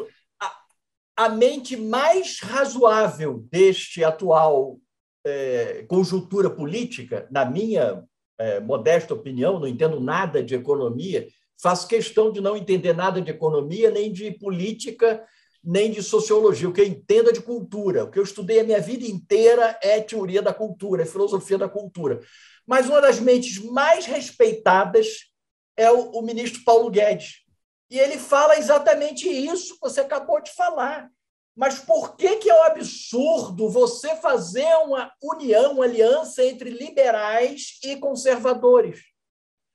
A, 1.17 1.29
mente 1.29 1.77
mais 1.77 2.41
razoável 2.41 3.45
deste 3.51 4.05
atual 4.05 4.79
é, 5.25 5.85
conjuntura 5.89 6.51
política, 6.51 7.27
na 7.31 7.45
minha 7.45 8.05
é, 8.39 8.61
modesta 8.61 9.15
opinião, 9.15 9.59
não 9.59 9.67
entendo 9.67 9.99
nada 10.01 10.43
de 10.43 10.55
economia, 10.55 11.27
faço 11.61 11.89
questão 11.89 12.31
de 12.31 12.41
não 12.41 12.57
entender 12.57 12.95
nada 12.95 13.21
de 13.21 13.31
economia, 13.31 13.91
nem 13.91 14.13
de 14.13 14.31
política, 14.31 15.25
nem 15.65 15.91
de 15.91 16.03
sociologia. 16.03 16.69
O 16.69 16.73
que 16.73 16.81
eu 16.81 16.87
entendo 16.87 17.31
é 17.31 17.33
de 17.33 17.41
cultura. 17.41 18.05
O 18.05 18.11
que 18.11 18.19
eu 18.19 18.23
estudei 18.23 18.61
a 18.61 18.65
minha 18.65 18.81
vida 18.81 19.05
inteira 19.05 19.77
é 19.83 20.01
teoria 20.01 20.41
da 20.41 20.55
cultura, 20.55 21.03
é 21.03 21.07
filosofia 21.07 21.59
da 21.59 21.69
cultura. 21.69 22.21
Mas 22.67 22.89
uma 22.89 23.01
das 23.01 23.19
mentes 23.19 23.59
mais 23.59 24.07
respeitadas 24.07 25.33
é 25.77 25.91
o, 25.91 26.11
o 26.11 26.23
ministro 26.23 26.63
Paulo 26.65 26.91
Guedes. 26.91 27.46
E 27.91 27.99
ele 27.99 28.19
fala 28.19 28.57
exatamente 28.57 29.29
isso 29.29 29.75
que 29.75 29.81
você 29.81 30.01
acabou 30.01 30.41
de 30.41 30.53
falar. 30.53 31.09
Mas 31.57 31.79
por 31.79 32.17
que, 32.17 32.37
que 32.37 32.51
é 32.51 32.55
um 32.55 32.65
absurdo 32.65 33.71
você 33.71 34.15
fazer 34.17 34.71
uma 34.85 35.11
união, 35.23 35.73
uma 35.73 35.85
aliança 35.85 36.45
entre 36.45 36.69
liberais 36.69 37.79
e 37.83 37.97
conservadores? 37.97 39.01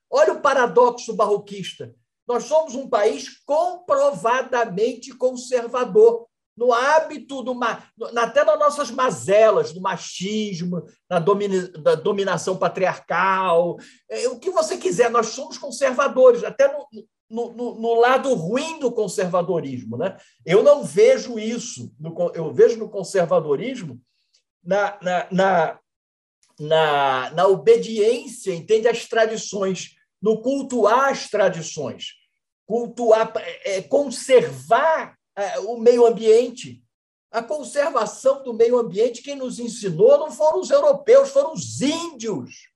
Olha 0.09 0.33
o 0.33 0.41
paradoxo 0.41 1.15
barroquista. 1.15 1.95
Nós 2.27 2.43
somos 2.43 2.75
um 2.75 2.87
país 2.87 3.41
comprovadamente 3.45 5.15
conservador. 5.17 6.27
no 6.55 6.71
hábito, 6.71 7.41
do, 7.41 7.57
até 8.19 8.43
nas 8.43 8.59
nossas 8.59 8.91
mazelas, 8.91 9.71
do 9.73 9.81
machismo, 9.81 10.83
da, 11.09 11.17
domina, 11.17 11.67
da 11.69 11.95
dominação 11.95 12.57
patriarcal, 12.57 13.77
é, 14.07 14.27
o 14.27 14.37
que 14.37 14.51
você 14.51 14.77
quiser, 14.77 15.09
nós 15.09 15.27
somos 15.27 15.57
conservadores, 15.57 16.43
até 16.43 16.67
no, 16.67 16.85
no, 17.31 17.53
no, 17.53 17.75
no, 17.75 17.93
lado 17.95 18.33
ruim 18.33 18.79
do 18.79 18.91
conservadorismo. 18.91 19.97
Né? 19.97 20.17
Eu 20.45 20.61
não 20.61 20.83
vejo 20.83 21.39
isso, 21.39 21.93
no, 21.99 22.31
eu 22.35 22.53
vejo 22.53 22.77
no 22.77 22.89
conservadorismo 22.89 23.99
na, 24.63 24.97
na, 25.01 25.27
na, 25.31 25.79
na, 26.59 27.31
na 27.31 27.47
obediência, 27.47 28.53
entende, 28.53 28.87
às 28.87 29.07
tradições, 29.07 29.95
no 30.21 30.41
cultuar 30.41 31.09
as 31.09 31.29
tradições, 31.29 32.09
cultuar, 32.67 33.33
é, 33.63 33.81
conservar 33.81 35.17
é, 35.35 35.59
o 35.59 35.77
meio 35.77 36.05
ambiente. 36.05 36.83
A 37.31 37.41
conservação 37.41 38.43
do 38.43 38.53
meio 38.53 38.77
ambiente, 38.77 39.23
quem 39.23 39.35
nos 39.35 39.57
ensinou 39.57 40.17
não 40.17 40.29
foram 40.29 40.59
os 40.59 40.69
europeus, 40.69 41.29
foram 41.29 41.53
os 41.53 41.81
índios. 41.81 42.70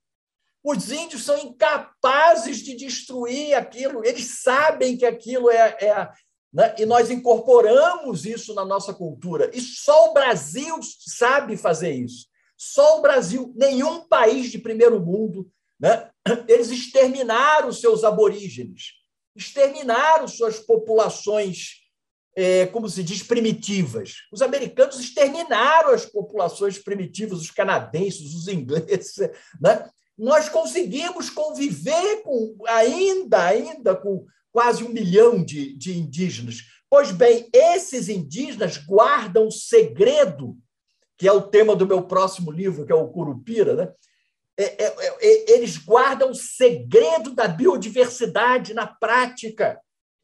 Os 0.65 0.91
índios 0.91 1.23
são 1.23 1.37
incapazes 1.37 2.57
de 2.57 2.75
destruir 2.75 3.53
aquilo, 3.53 4.03
eles 4.03 4.41
sabem 4.41 4.97
que 4.97 5.05
aquilo 5.05 5.51
é. 5.51 5.77
é 5.79 6.09
né? 6.51 6.73
E 6.79 6.85
nós 6.85 7.11
incorporamos 7.11 8.25
isso 8.25 8.53
na 8.55 8.65
nossa 8.65 8.93
cultura. 8.93 9.51
E 9.53 9.61
só 9.61 10.09
o 10.09 10.13
Brasil 10.13 10.79
sabe 11.05 11.55
fazer 11.57 11.91
isso. 11.91 12.27
Só 12.57 12.97
o 12.97 13.01
Brasil, 13.01 13.53
nenhum 13.55 14.07
país 14.07 14.49
de 14.49 14.57
primeiro 14.57 14.99
mundo, 14.99 15.51
né? 15.77 16.09
eles 16.47 16.71
exterminaram 16.71 17.71
seus 17.73 18.05
aborígenes, 18.05 18.93
exterminaram 19.35 20.27
suas 20.27 20.57
populações 20.57 21.83
é, 22.37 22.65
como 22.67 22.89
se 22.89 23.01
diz, 23.01 23.23
primitivas. 23.23 24.15
Os 24.31 24.41
americanos 24.41 24.99
exterminaram 24.99 25.91
as 25.91 26.05
populações 26.05 26.77
primitivas, 26.77 27.39
os 27.39 27.51
canadenses, 27.51 28.33
os 28.33 28.47
ingleses. 28.47 29.15
Né? 29.61 29.89
Nós 30.17 30.47
conseguimos 30.49 31.29
conviver 31.29 32.21
com 32.23 32.55
ainda, 32.67 33.43
ainda 33.43 33.95
com 33.95 34.25
quase 34.51 34.83
um 34.83 34.89
milhão 34.89 35.43
de, 35.43 35.75
de 35.75 35.97
indígenas. 35.97 36.63
Pois 36.89 37.11
bem, 37.11 37.49
esses 37.51 38.07
indígenas 38.07 38.77
guardam 38.77 39.47
o 39.47 39.51
segredo, 39.51 40.57
que 41.17 41.27
é 41.27 41.31
o 41.31 41.41
tema 41.41 41.75
do 41.75 41.85
meu 41.85 42.03
próximo 42.03 42.51
livro, 42.51 42.85
que 42.85 42.91
é 42.91 42.95
o 42.95 43.09
Curupira, 43.09 43.75
né? 43.75 43.91
É, 44.57 44.85
é, 44.85 44.95
é, 45.19 45.51
eles 45.51 45.77
guardam 45.77 46.31
o 46.31 46.35
segredo 46.35 47.31
da 47.35 47.47
biodiversidade 47.47 48.73
na 48.73 48.87
prática. 48.87 49.79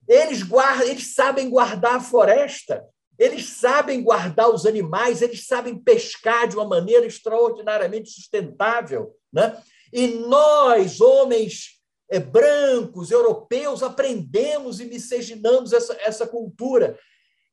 Eles, 0.08 0.42
guardam, 0.42 0.88
eles 0.88 1.14
sabem 1.14 1.50
guardar 1.50 1.96
a 1.96 2.00
floresta, 2.02 2.84
eles 3.20 3.46
sabem 3.46 4.02
guardar 4.02 4.50
os 4.50 4.66
animais, 4.66 5.22
eles 5.22 5.46
sabem 5.46 5.78
pescar 5.78 6.48
de 6.48 6.56
uma 6.56 6.66
maneira 6.66 7.06
extraordinariamente 7.06 8.10
sustentável. 8.10 9.14
Né? 9.32 9.62
E 9.92 10.08
nós, 10.08 11.02
homens 11.02 11.82
é, 12.10 12.20
brancos, 12.20 13.12
europeus, 13.12 13.84
aprendemos 13.84 14.80
e 14.80 14.86
miscigenamos 14.86 15.74
essa, 15.74 15.98
essa 16.02 16.28
cultura. 16.28 16.98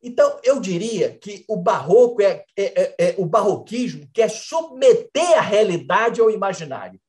Então, 0.02 0.38
eu 0.44 0.60
diria 0.60 1.16
que 1.18 1.44
o 1.48 1.56
barroco 1.56 2.22
é, 2.22 2.44
é, 2.56 2.82
é, 2.82 2.94
é, 2.98 3.14
o 3.18 3.24
barroquismo 3.24 4.08
quer 4.12 4.30
submeter 4.30 5.36
a 5.36 5.40
realidade 5.40 6.20
ao 6.20 6.30
imaginário. 6.30 7.00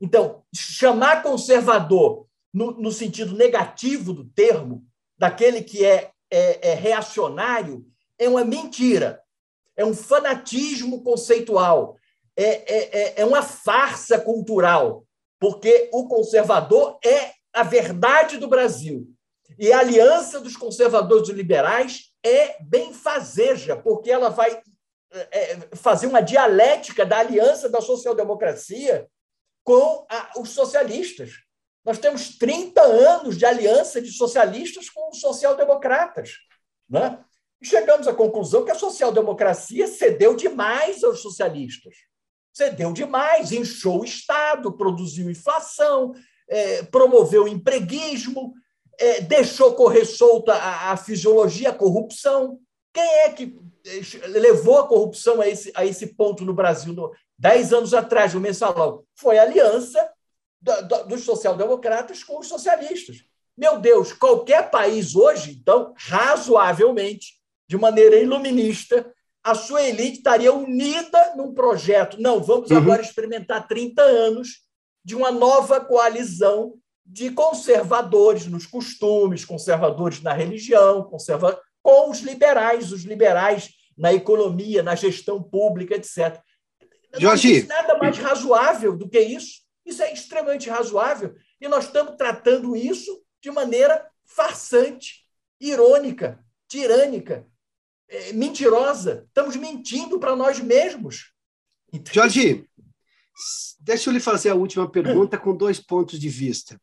Então, 0.00 0.42
chamar 0.54 1.22
conservador 1.22 2.26
no, 2.52 2.72
no 2.72 2.92
sentido 2.92 3.36
negativo 3.36 4.12
do 4.12 4.24
termo 4.24 4.84
daquele 5.18 5.62
que 5.62 5.84
é, 5.84 6.10
é, 6.30 6.70
é 6.70 6.74
reacionário 6.74 7.84
é 8.18 8.28
uma 8.28 8.44
mentira, 8.44 9.22
é 9.76 9.84
um 9.84 9.94
fanatismo 9.94 11.02
conceitual, 11.02 11.96
é, 12.38 12.44
é, 12.44 12.98
é, 13.00 13.20
é 13.22 13.24
uma 13.24 13.42
farsa 13.42 14.20
cultural, 14.20 15.04
porque 15.40 15.90
o 15.92 16.06
conservador 16.06 16.96
é 17.04 17.32
a 17.52 17.64
verdade 17.64 18.36
do 18.36 18.46
Brasil. 18.46 19.08
E 19.58 19.72
a 19.72 19.80
aliança 19.80 20.38
dos 20.38 20.56
conservadores 20.56 21.28
e 21.28 21.32
liberais 21.32 22.12
é 22.24 22.62
benfazeja, 22.62 23.76
porque 23.76 24.08
ela 24.08 24.28
vai 24.28 24.62
é, 25.10 25.68
fazer 25.74 26.06
uma 26.06 26.20
dialética 26.20 27.04
da 27.04 27.18
aliança 27.18 27.68
da 27.68 27.80
social-democracia 27.80 29.08
com 29.64 30.06
a, 30.08 30.38
os 30.38 30.50
socialistas. 30.50 31.32
Nós 31.84 31.98
temos 31.98 32.38
30 32.38 32.80
anos 32.80 33.36
de 33.36 33.46
aliança 33.46 34.00
de 34.00 34.12
socialistas 34.12 34.88
com 34.88 35.10
os 35.10 35.20
social-democratas. 35.20 36.34
Né? 36.88 37.18
E 37.60 37.66
chegamos 37.66 38.06
à 38.06 38.14
conclusão 38.14 38.64
que 38.64 38.70
a 38.70 38.76
social-democracia 38.76 39.88
cedeu 39.88 40.36
demais 40.36 41.02
aos 41.02 41.20
socialistas. 41.20 41.96
Cedeu 42.52 42.92
demais, 42.92 43.52
inchou 43.52 44.00
o 44.00 44.04
Estado, 44.04 44.76
produziu 44.76 45.30
inflação, 45.30 46.12
é, 46.48 46.82
promoveu 46.84 47.46
empreguismo, 47.46 48.52
é, 48.98 49.20
deixou 49.20 49.74
correr 49.74 50.04
solta 50.04 50.54
a, 50.54 50.92
a, 50.92 50.96
fisiologia, 50.96 51.70
a 51.70 51.74
corrupção. 51.74 52.58
Quem 52.92 53.04
é 53.04 53.30
que 53.30 53.56
é, 53.86 54.26
levou 54.26 54.78
a 54.78 54.88
corrupção 54.88 55.40
a 55.40 55.48
esse, 55.48 55.70
a 55.74 55.86
esse 55.86 56.08
ponto 56.14 56.44
no 56.44 56.52
Brasil, 56.52 56.92
no, 56.92 57.12
dez 57.38 57.72
anos 57.72 57.94
atrás, 57.94 58.34
no 58.34 58.40
mensalão? 58.40 59.04
Foi 59.14 59.38
a 59.38 59.42
aliança 59.42 60.10
dos 61.06 61.22
social-democratas 61.22 62.24
com 62.24 62.40
os 62.40 62.48
socialistas. 62.48 63.24
Meu 63.56 63.78
Deus, 63.78 64.12
qualquer 64.12 64.70
país 64.70 65.14
hoje, 65.14 65.58
então, 65.60 65.94
razoavelmente, 65.96 67.38
de 67.68 67.76
maneira 67.76 68.16
iluminista, 68.16 69.12
a 69.50 69.54
sua 69.54 69.82
elite 69.82 70.18
estaria 70.18 70.52
unida 70.52 71.34
num 71.34 71.54
projeto. 71.54 72.20
Não, 72.20 72.42
vamos 72.42 72.70
uhum. 72.70 72.76
agora 72.76 73.00
experimentar 73.00 73.66
30 73.66 74.02
anos 74.02 74.60
de 75.02 75.16
uma 75.16 75.30
nova 75.30 75.80
coalizão 75.80 76.74
de 77.04 77.30
conservadores 77.30 78.46
nos 78.46 78.66
costumes, 78.66 79.46
conservadores 79.46 80.20
na 80.20 80.34
religião, 80.34 81.02
conserva 81.04 81.58
com 81.82 82.10
os 82.10 82.20
liberais, 82.20 82.92
os 82.92 83.04
liberais 83.04 83.70
na 83.96 84.12
economia, 84.12 84.82
na 84.82 84.94
gestão 84.94 85.42
pública, 85.42 85.94
etc. 85.94 86.38
Não 87.14 87.20
Jorge. 87.20 87.50
existe 87.50 87.68
nada 87.68 87.96
mais 87.96 88.18
razoável 88.18 88.94
do 88.94 89.08
que 89.08 89.18
isso. 89.18 89.62
Isso 89.86 90.02
é 90.02 90.12
extremamente 90.12 90.68
razoável 90.68 91.34
e 91.58 91.66
nós 91.66 91.86
estamos 91.86 92.16
tratando 92.16 92.76
isso 92.76 93.22
de 93.42 93.50
maneira 93.50 94.06
farsante, 94.26 95.24
irônica, 95.58 96.38
tirânica, 96.68 97.46
é, 98.08 98.32
mentirosa. 98.32 99.24
Estamos 99.28 99.56
mentindo 99.56 100.18
para 100.18 100.34
nós 100.34 100.58
mesmos. 100.60 101.32
Jorge, 102.12 102.64
deixa 103.80 104.08
eu 104.08 104.14
lhe 104.14 104.20
fazer 104.20 104.50
a 104.50 104.54
última 104.54 104.88
pergunta 104.90 105.38
com 105.38 105.56
dois 105.56 105.78
pontos 105.78 106.18
de 106.18 106.28
vista. 106.28 106.80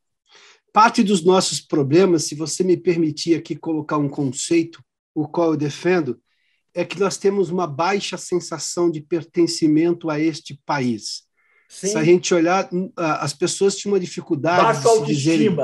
Parte 0.72 1.04
dos 1.04 1.24
nossos 1.24 1.62
problemas, 1.62 2.26
se 2.26 2.36
você 2.36 2.64
me 2.64 2.76
permitir 2.76 3.36
aqui 3.36 3.56
colocar 3.56 3.98
um 3.98 4.10
conceito, 4.10 4.84
o 5.14 5.28
qual 5.28 5.52
eu 5.52 5.58
defendo, 5.58 6.20
é 6.74 6.84
que 6.84 7.00
nós 7.00 7.18
temos 7.18 7.50
uma 7.50 7.66
baixa 7.66 8.18
sensação 8.18 8.92
de 8.92 9.00
pertencimento 9.00 10.10
a 10.10 10.20
este 10.20 10.60
país. 10.66 11.24
Sim. 11.70 11.88
Se 11.88 11.98
a 11.98 12.04
gente 12.04 12.34
olhar, 12.34 12.70
hum, 12.72 12.92
as 12.96 13.34
pessoas 13.34 13.76
tinham 13.78 13.94
uma 13.94 14.00
dificuldade 14.00 14.62
Baixa 14.62 14.90
se 14.90 15.06
dizerem, 15.06 15.56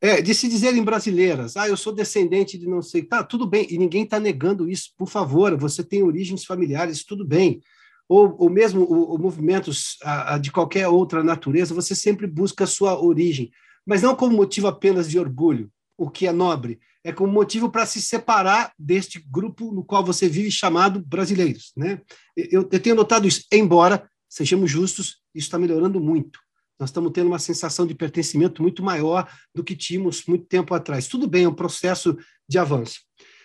é, 0.00 0.22
de 0.22 0.34
se 0.34 0.48
dizerem 0.48 0.82
brasileiras. 0.82 1.56
Ah, 1.56 1.68
eu 1.68 1.76
sou 1.76 1.92
descendente 1.92 2.56
de 2.56 2.66
não 2.66 2.80
sei. 2.80 3.02
Tá, 3.02 3.22
tudo 3.22 3.46
bem, 3.46 3.66
e 3.70 3.76
ninguém 3.76 4.04
está 4.04 4.18
negando 4.18 4.68
isso. 4.68 4.90
Por 4.96 5.08
favor, 5.08 5.56
você 5.56 5.84
tem 5.84 6.02
origens 6.02 6.44
familiares, 6.44 7.04
tudo 7.04 7.24
bem. 7.24 7.60
Ou, 8.08 8.34
ou 8.38 8.50
mesmo 8.50 8.82
o, 8.82 9.14
o 9.14 9.18
movimentos 9.18 9.98
a, 10.02 10.34
a, 10.34 10.38
de 10.38 10.50
qualquer 10.50 10.88
outra 10.88 11.22
natureza, 11.22 11.74
você 11.74 11.94
sempre 11.94 12.26
busca 12.26 12.64
a 12.64 12.66
sua 12.66 13.00
origem, 13.00 13.50
mas 13.86 14.02
não 14.02 14.16
como 14.16 14.36
motivo 14.36 14.66
apenas 14.66 15.08
de 15.08 15.18
orgulho, 15.18 15.70
o 15.96 16.10
que 16.10 16.26
é 16.26 16.32
nobre, 16.32 16.80
é 17.04 17.12
como 17.12 17.32
motivo 17.32 17.70
para 17.70 17.86
se 17.86 18.00
separar 18.00 18.72
deste 18.78 19.24
grupo 19.30 19.72
no 19.72 19.84
qual 19.84 20.04
você 20.04 20.28
vive 20.28 20.50
chamado 20.50 21.00
brasileiros. 21.00 21.72
Né? 21.76 22.00
Eu, 22.36 22.68
eu 22.70 22.80
tenho 22.80 22.96
notado 22.96 23.28
isso, 23.28 23.44
embora 23.52 24.08
sejamos 24.28 24.70
justos, 24.70 25.20
isso 25.34 25.46
está 25.46 25.58
melhorando 25.58 26.00
muito. 26.00 26.40
Nós 26.80 26.88
estamos 26.88 27.12
tendo 27.12 27.26
uma 27.26 27.38
sensação 27.38 27.86
de 27.86 27.94
pertencimento 27.94 28.62
muito 28.62 28.82
maior 28.82 29.30
do 29.54 29.62
que 29.62 29.76
tínhamos 29.76 30.24
muito 30.26 30.46
tempo 30.46 30.74
atrás. 30.74 31.06
Tudo 31.06 31.28
bem, 31.28 31.44
é 31.44 31.48
um 31.48 31.54
processo 31.54 32.16
de 32.48 32.58
avanço. 32.58 33.00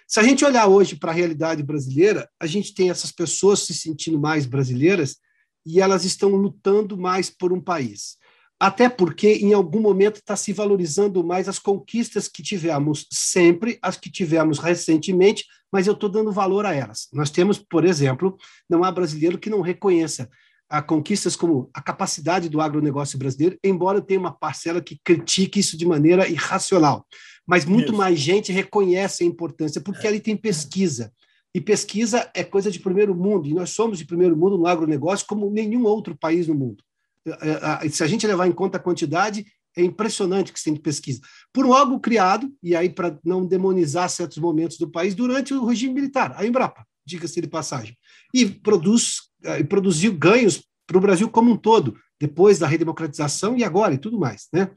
Se 0.08 0.22
a 0.22 0.24
gente 0.24 0.46
olhar 0.46 0.68
hoje 0.68 0.96
para 0.96 1.12
a 1.12 1.14
realidade 1.14 1.62
brasileira, 1.62 2.30
a 2.40 2.48
gente 2.48 2.74
tem 2.74 2.90
essas 2.90 3.12
pessoas 3.12 3.60
se 3.60 3.74
sentindo 3.74 4.18
mais 4.18 4.46
brasileiras 4.46 5.18
e 5.66 5.82
elas 5.82 6.06
estão 6.06 6.30
lutando 6.30 6.98
mais 6.98 7.30
por 7.30 7.52
um 7.52 7.60
país. 7.60 8.18
Até 8.58 8.88
porque, 8.88 9.34
em 9.34 9.54
algum 9.54 9.82
momento, 9.82 10.18
está 10.18 10.38
se 10.38 10.54
valorizando 10.54 11.22
mais 11.22 11.50
as 11.50 11.60
conquistas 11.60 12.30
que 12.30 12.42
tivemos 12.42 13.06
sempre, 13.12 13.78
as 13.82 13.98
que 13.98 14.10
tivemos 14.10 14.60
recentemente, 14.60 15.46
mas 15.70 15.88
eu 15.88 15.94
estou 15.94 16.08
dando 16.08 16.32
valor 16.32 16.66
a 16.66 16.74
elas. 16.74 17.10
Nós 17.12 17.30
temos, 17.30 17.60
por 17.60 17.84
exemplo, 17.84 18.38
não 18.70 18.84
há 18.84 18.92
brasileiro 18.92 19.38
que 19.38 19.50
não 19.50 19.60
reconheça 19.60 20.30
a 20.70 20.82
conquistas 20.82 21.36
como 21.36 21.70
a 21.74 21.82
capacidade 21.82 22.50
do 22.50 22.60
agronegócio 22.60 23.18
brasileiro, 23.20 23.58
embora 23.64 24.02
tenha 24.02 24.20
uma 24.20 24.32
parcela 24.32 24.82
que 24.82 25.00
critique 25.04 25.60
isso 25.60 25.78
de 25.78 25.86
maneira 25.86 26.28
irracional. 26.28 27.06
Mas 27.46 27.66
muito 27.66 27.90
isso. 27.90 27.98
mais 27.98 28.20
gente 28.20 28.52
reconhece 28.52 29.24
a 29.24 29.28
importância, 29.28 29.80
porque 29.80 30.08
ali 30.08 30.20
tem 30.20 30.36
pesquisa, 30.36 31.12
E 31.56 31.62
pesquisa 31.62 32.30
é 32.34 32.44
coisa 32.44 32.70
de 32.70 32.82
primeiro 32.82 33.16
mundo, 33.16 33.48
e 33.48 33.54
nós 33.54 33.70
somos 33.70 33.98
de 33.98 34.06
primeiro 34.06 34.36
mundo 34.36 34.58
no 34.58 34.68
agronegócio 34.68 35.26
como 35.26 35.50
nenhum 35.50 35.86
outro 35.86 36.14
país 36.14 36.48
no 36.48 36.54
mundo. 36.54 36.84
É, 37.26 37.86
é, 37.86 37.90
se 37.90 38.04
a 38.04 38.08
gente 38.08 38.28
levar 38.28 38.46
em 38.46 38.52
conta 38.52 38.76
a 38.76 38.82
quantidade, 38.82 39.46
é 39.78 39.82
impressionante 39.82 40.52
que 40.52 40.60
se 40.60 40.66
tem 40.66 40.74
de 40.74 40.82
pesquisa. 40.82 41.22
Por 41.54 41.66
um 41.66 41.70
órgão 41.70 41.98
criado, 41.98 42.52
e 42.62 42.76
aí 42.76 42.90
para 42.90 43.18
não 43.24 43.46
demonizar 43.46 44.10
certos 44.10 44.38
momentos 44.38 44.78
do 44.78 44.92
país, 44.92 45.16
durante 45.16 45.54
o 45.54 45.66
regime 45.66 45.94
militar, 45.94 46.34
a 46.36 46.46
Embrapa, 46.46 46.86
diga-se 47.06 47.40
de 47.40 47.48
passagem. 47.48 47.96
E 48.34 48.46
produz, 48.46 49.22
e 49.60 49.64
produziu 49.64 50.14
ganhos 50.14 50.64
para 50.88 50.98
o 50.98 51.02
Brasil 51.02 51.30
como 51.30 51.52
um 51.52 51.58
todo, 51.58 51.98
depois 52.20 52.60
da 52.60 52.68
redemocratização 52.68 53.58
e 53.58 53.64
agora 53.64 53.94
e 53.94 53.98
tudo 53.98 54.20
mais. 54.20 54.48
Né? 54.54 54.70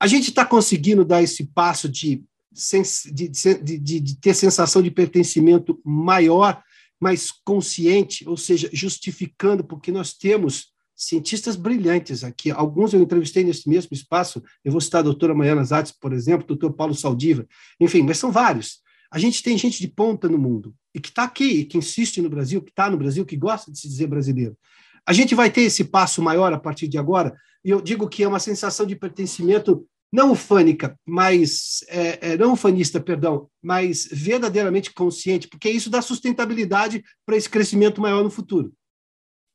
A 0.00 0.06
gente 0.06 0.28
está 0.28 0.44
conseguindo 0.44 1.04
dar 1.04 1.22
esse 1.22 1.46
passo 1.46 1.88
de, 1.88 2.22
de, 3.12 3.28
de, 3.62 4.00
de 4.00 4.20
ter 4.20 4.34
sensação 4.34 4.82
de 4.82 4.90
pertencimento 4.90 5.80
maior, 5.84 6.62
mais 7.00 7.30
consciente, 7.44 8.28
ou 8.28 8.36
seja, 8.36 8.68
justificando, 8.72 9.64
porque 9.64 9.92
nós 9.92 10.12
temos 10.12 10.72
cientistas 10.96 11.56
brilhantes 11.56 12.22
aqui. 12.22 12.50
Alguns 12.50 12.92
eu 12.92 13.00
entrevistei 13.00 13.44
nesse 13.44 13.68
mesmo 13.68 13.90
espaço. 13.92 14.42
Eu 14.64 14.72
vou 14.72 14.80
citar 14.80 15.00
a 15.00 15.04
doutora 15.04 15.34
Maiana 15.34 15.64
Zatz, 15.64 15.92
por 15.92 16.12
exemplo, 16.12 16.46
doutor 16.46 16.72
Paulo 16.72 16.94
Saldiva, 16.94 17.46
enfim, 17.80 18.02
mas 18.02 18.18
são 18.18 18.30
vários. 18.30 18.83
A 19.14 19.18
gente 19.20 19.44
tem 19.44 19.56
gente 19.56 19.78
de 19.78 19.86
ponta 19.86 20.28
no 20.28 20.36
mundo 20.36 20.74
e 20.92 20.98
que 20.98 21.08
está 21.08 21.22
aqui, 21.22 21.64
que 21.66 21.78
insiste 21.78 22.20
no 22.20 22.28
Brasil, 22.28 22.60
que 22.60 22.72
está 22.72 22.90
no 22.90 22.96
Brasil, 22.96 23.24
que 23.24 23.36
gosta 23.36 23.70
de 23.70 23.78
se 23.78 23.88
dizer 23.88 24.08
brasileiro. 24.08 24.58
A 25.06 25.12
gente 25.12 25.36
vai 25.36 25.52
ter 25.52 25.60
esse 25.60 25.84
passo 25.84 26.20
maior 26.20 26.52
a 26.52 26.58
partir 26.58 26.88
de 26.88 26.98
agora, 26.98 27.32
e 27.64 27.70
eu 27.70 27.80
digo 27.80 28.08
que 28.08 28.24
é 28.24 28.28
uma 28.28 28.40
sensação 28.40 28.84
de 28.84 28.96
pertencimento 28.96 29.86
não 30.12 30.32
ufânica, 30.32 30.98
mas 31.06 31.84
é, 31.86 32.32
é, 32.32 32.36
não 32.36 32.54
ufanista, 32.54 33.00
perdão, 33.00 33.48
mas 33.62 34.08
verdadeiramente 34.10 34.92
consciente, 34.92 35.46
porque 35.46 35.70
isso 35.70 35.88
dá 35.88 36.02
sustentabilidade 36.02 37.04
para 37.24 37.36
esse 37.36 37.48
crescimento 37.48 38.00
maior 38.00 38.24
no 38.24 38.30
futuro. 38.30 38.74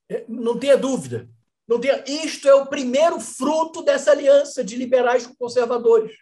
É, 0.10 0.24
não 0.30 0.58
tenha 0.58 0.78
dúvida. 0.78 1.30
Não 1.68 1.82
tenha... 1.82 2.02
Isto 2.08 2.48
é 2.48 2.54
o 2.54 2.68
primeiro 2.68 3.20
fruto 3.20 3.84
dessa 3.84 4.12
aliança 4.12 4.64
de 4.64 4.78
liberais 4.78 5.28
com 5.28 5.36
conservadores. 5.36 6.14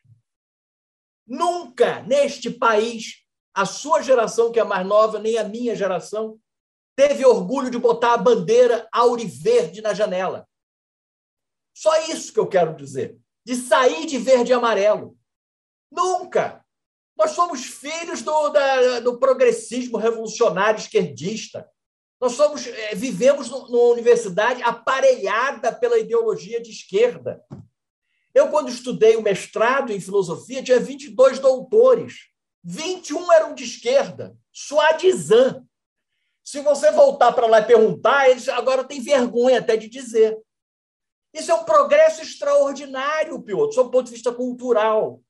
Nunca 1.27 2.01
neste 2.01 2.49
país 2.49 3.26
a 3.57 3.65
sua 3.65 4.03
geração, 4.03 4.51
que 4.51 4.59
é 4.59 4.63
mais 4.63 4.85
nova, 4.85 5.17
nem 5.17 5.35
a 5.39 5.43
minha 5.43 5.75
geração, 5.75 6.39
teve 6.95 7.25
orgulho 7.25 7.71
de 7.71 7.79
botar 7.79 8.13
a 8.13 8.17
bandeira 8.17 8.87
auriverde 8.91 9.81
na 9.81 9.95
janela. 9.95 10.47
Só 11.75 11.99
isso 12.03 12.31
que 12.31 12.39
eu 12.39 12.45
quero 12.45 12.75
dizer. 12.75 13.17
De 13.43 13.55
sair 13.55 14.05
de 14.05 14.19
verde 14.19 14.51
e 14.51 14.53
amarelo. 14.53 15.17
Nunca! 15.91 16.63
Nós 17.17 17.31
somos 17.31 17.65
filhos 17.65 18.21
do, 18.21 18.49
da, 18.49 18.99
do 18.99 19.17
progressismo 19.17 19.97
revolucionário 19.97 20.79
esquerdista. 20.79 21.67
Nós 22.21 22.33
somos, 22.33 22.67
é, 22.67 22.93
vivemos 22.93 23.49
numa 23.49 23.91
universidade 23.91 24.61
aparelhada 24.61 25.73
pela 25.73 25.97
ideologia 25.97 26.61
de 26.61 26.69
esquerda. 26.69 27.43
Eu, 28.35 28.49
quando 28.49 28.69
estudei 28.69 29.15
o 29.15 29.23
mestrado 29.23 29.91
em 29.91 29.99
filosofia, 29.99 30.61
tinha 30.61 30.79
22 30.79 31.39
doutores. 31.39 32.36
21 32.69 33.31
eram 33.31 33.55
de 33.55 33.63
esquerda. 33.63 34.35
Suadizan. 34.51 35.65
Se 36.43 36.59
você 36.59 36.91
voltar 36.91 37.31
para 37.31 37.47
lá 37.47 37.61
e 37.61 37.65
perguntar, 37.65 38.29
eles 38.29 38.49
agora 38.49 38.83
têm 38.83 39.01
vergonha 39.01 39.59
até 39.59 39.77
de 39.77 39.87
dizer. 39.87 40.37
Isso 41.33 41.49
é 41.49 41.53
um 41.53 41.63
progresso 41.63 42.21
extraordinário, 42.21 43.41
Piotr, 43.41 43.73
do 43.73 43.89
ponto 43.89 44.07
de 44.07 44.11
vista 44.11 44.33
cultural. 44.33 45.21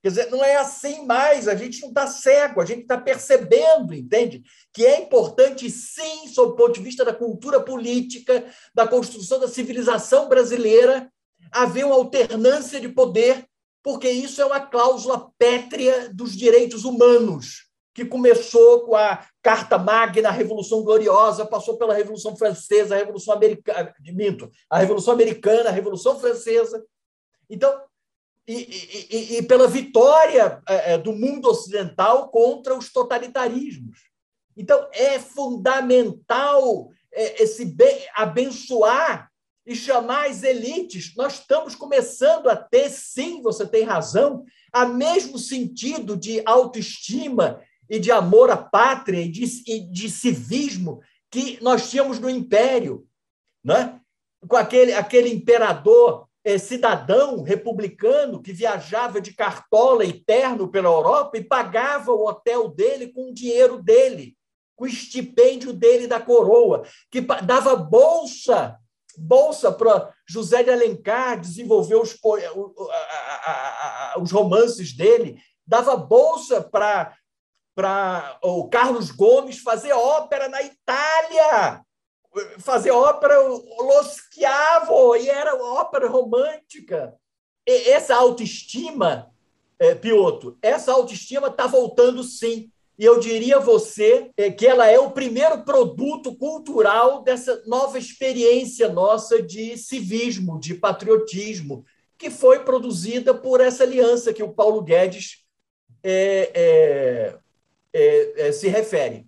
Quer 0.00 0.10
dizer, 0.10 0.30
não 0.30 0.44
é 0.44 0.54
assim 0.54 1.04
mais, 1.04 1.48
a 1.48 1.56
gente 1.56 1.80
não 1.80 1.88
está 1.88 2.06
cego, 2.06 2.60
a 2.60 2.64
gente 2.64 2.82
está 2.82 2.96
percebendo, 2.96 3.92
entende? 3.92 4.44
Que 4.72 4.86
é 4.86 5.00
importante, 5.00 5.68
sim, 5.70 6.28
sob 6.28 6.52
o 6.52 6.56
ponto 6.56 6.74
de 6.74 6.82
vista 6.82 7.04
da 7.04 7.14
cultura 7.14 7.60
política, 7.60 8.44
da 8.72 8.86
construção 8.86 9.40
da 9.40 9.48
civilização 9.48 10.28
brasileira, 10.28 11.10
haver 11.50 11.86
uma 11.86 11.96
alternância 11.96 12.80
de 12.80 12.88
poder, 12.88 13.48
porque 13.84 14.08
isso 14.08 14.40
é 14.40 14.46
uma 14.46 14.60
cláusula 14.60 15.30
pétrea 15.38 16.08
dos 16.08 16.34
direitos 16.34 16.86
humanos 16.86 17.68
que 17.92 18.04
começou 18.04 18.80
com 18.86 18.96
a 18.96 19.24
Carta 19.42 19.76
Magna, 19.76 20.30
a 20.30 20.32
Revolução 20.32 20.82
Gloriosa, 20.82 21.44
passou 21.44 21.76
pela 21.76 21.94
Revolução 21.94 22.34
Francesa, 22.34 22.94
a 22.94 22.98
Revolução 22.98 23.34
Americana, 23.34 23.94
minto, 24.00 24.50
a 24.70 24.78
Revolução 24.78 25.12
Americana, 25.12 25.68
a 25.68 25.72
Revolução 25.72 26.18
Francesa. 26.18 26.82
Então, 27.48 27.78
e, 28.48 28.54
e, 28.54 29.36
e 29.36 29.42
pela 29.42 29.68
vitória 29.68 30.62
é, 30.66 30.94
é, 30.94 30.98
do 30.98 31.12
mundo 31.12 31.48
ocidental 31.48 32.30
contra 32.30 32.74
os 32.74 32.90
totalitarismos. 32.90 33.98
Então, 34.56 34.88
é 34.92 35.18
fundamental 35.18 36.88
é, 37.12 37.42
esse 37.42 37.76
abençoar 38.14 39.30
e 39.66 39.74
chamar 39.74 40.28
as 40.28 40.42
elites. 40.42 41.14
Nós 41.16 41.34
estamos 41.34 41.74
começando 41.74 42.48
a 42.48 42.56
ter, 42.56 42.90
sim, 42.90 43.40
você 43.40 43.66
tem 43.66 43.84
razão, 43.84 44.44
a 44.72 44.84
mesmo 44.84 45.38
sentido 45.38 46.16
de 46.16 46.42
autoestima 46.44 47.60
e 47.88 47.98
de 47.98 48.10
amor 48.10 48.50
à 48.50 48.56
pátria 48.56 49.20
e 49.20 49.28
de, 49.28 49.44
e 49.66 49.80
de 49.80 50.10
civismo 50.10 51.00
que 51.30 51.58
nós 51.62 51.90
tínhamos 51.90 52.18
no 52.18 52.30
Império, 52.30 53.06
né? 53.64 54.00
com 54.46 54.56
aquele, 54.56 54.92
aquele 54.92 55.28
imperador 55.30 56.28
é, 56.44 56.58
cidadão 56.58 57.42
republicano 57.42 58.42
que 58.42 58.52
viajava 58.52 59.20
de 59.20 59.32
cartola 59.32 60.04
e 60.04 60.12
terno 60.12 60.68
pela 60.68 60.88
Europa 60.88 61.38
e 61.38 61.44
pagava 61.44 62.12
o 62.12 62.26
hotel 62.28 62.68
dele 62.68 63.08
com 63.08 63.30
o 63.30 63.34
dinheiro 63.34 63.82
dele, 63.82 64.36
com 64.76 64.84
o 64.84 64.88
estipêndio 64.88 65.72
dele 65.72 66.06
da 66.06 66.20
coroa, 66.20 66.84
que 67.10 67.20
dava 67.20 67.74
bolsa 67.74 68.78
bolsa 69.18 69.72
para 69.72 70.12
José 70.26 70.62
de 70.62 70.70
Alencar 70.70 71.40
desenvolver 71.40 71.96
os, 71.96 72.18
os 74.20 74.30
romances 74.32 74.92
dele, 74.92 75.38
dava 75.66 75.96
bolsa 75.96 76.62
para 76.62 77.16
para 77.74 78.38
o 78.42 78.68
Carlos 78.68 79.10
Gomes 79.10 79.58
fazer 79.58 79.92
ópera 79.92 80.48
na 80.48 80.62
Itália, 80.62 81.84
fazer 82.58 82.92
ópera 82.92 83.36
Lo 83.40 84.04
Schiavo, 84.04 85.16
e 85.16 85.28
era 85.28 85.56
ópera 85.56 86.08
romântica. 86.08 87.14
E 87.66 87.90
essa 87.90 88.14
autoestima, 88.14 89.30
é, 89.78 89.94
Pioto, 89.94 90.56
essa 90.62 90.92
autoestima 90.92 91.48
está 91.48 91.66
voltando 91.66 92.22
sim. 92.22 92.70
E 92.98 93.04
eu 93.04 93.18
diria 93.18 93.56
a 93.56 93.60
você 93.60 94.30
é, 94.36 94.50
que 94.50 94.66
ela 94.66 94.88
é 94.88 94.98
o 94.98 95.10
primeiro 95.10 95.64
produto 95.64 96.36
cultural 96.36 97.22
dessa 97.22 97.62
nova 97.66 97.98
experiência 97.98 98.88
nossa 98.88 99.42
de 99.42 99.76
civismo, 99.76 100.60
de 100.60 100.74
patriotismo, 100.74 101.84
que 102.16 102.30
foi 102.30 102.60
produzida 102.60 103.34
por 103.34 103.60
essa 103.60 103.82
aliança 103.82 104.32
que 104.32 104.42
o 104.42 104.52
Paulo 104.52 104.80
Guedes 104.82 105.44
é, 106.02 106.50
é, 106.54 107.38
é, 107.92 108.48
é, 108.48 108.52
se 108.52 108.68
refere. 108.68 109.26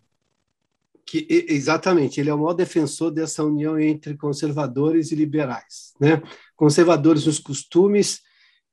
Que, 1.05 1.27
exatamente, 1.49 2.21
ele 2.21 2.31
é 2.31 2.35
o 2.35 2.39
maior 2.39 2.53
defensor 2.53 3.11
dessa 3.11 3.43
união 3.43 3.79
entre 3.79 4.17
conservadores 4.17 5.13
e 5.13 5.15
liberais, 5.15 5.93
né? 6.01 6.21
Conservadores 6.57 7.27
nos 7.27 7.39
costumes 7.39 8.21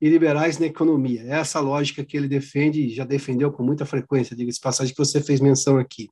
e 0.03 0.09
liberais 0.09 0.59
na 0.59 0.65
economia. 0.65 1.21
É 1.21 1.39
essa 1.39 1.61
lógica 1.61 2.03
que 2.03 2.17
ele 2.17 2.27
defende 2.27 2.81
e 2.81 2.93
já 2.93 3.05
defendeu 3.05 3.49
com 3.53 3.63
muita 3.63 3.85
frequência, 3.85 4.35
diga-se 4.35 4.59
passagem 4.59 4.93
que 4.93 4.99
você 4.99 5.21
fez 5.21 5.39
menção 5.39 5.77
aqui. 5.77 6.09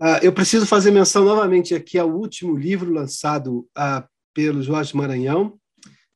Uh, 0.00 0.22
eu 0.22 0.32
preciso 0.32 0.64
fazer 0.64 0.92
menção 0.92 1.24
novamente 1.24 1.74
aqui 1.74 1.98
ao 1.98 2.08
último 2.08 2.56
livro 2.56 2.92
lançado 2.92 3.68
uh, 3.76 4.08
pelo 4.32 4.62
Jorge 4.62 4.96
Maranhão, 4.96 5.58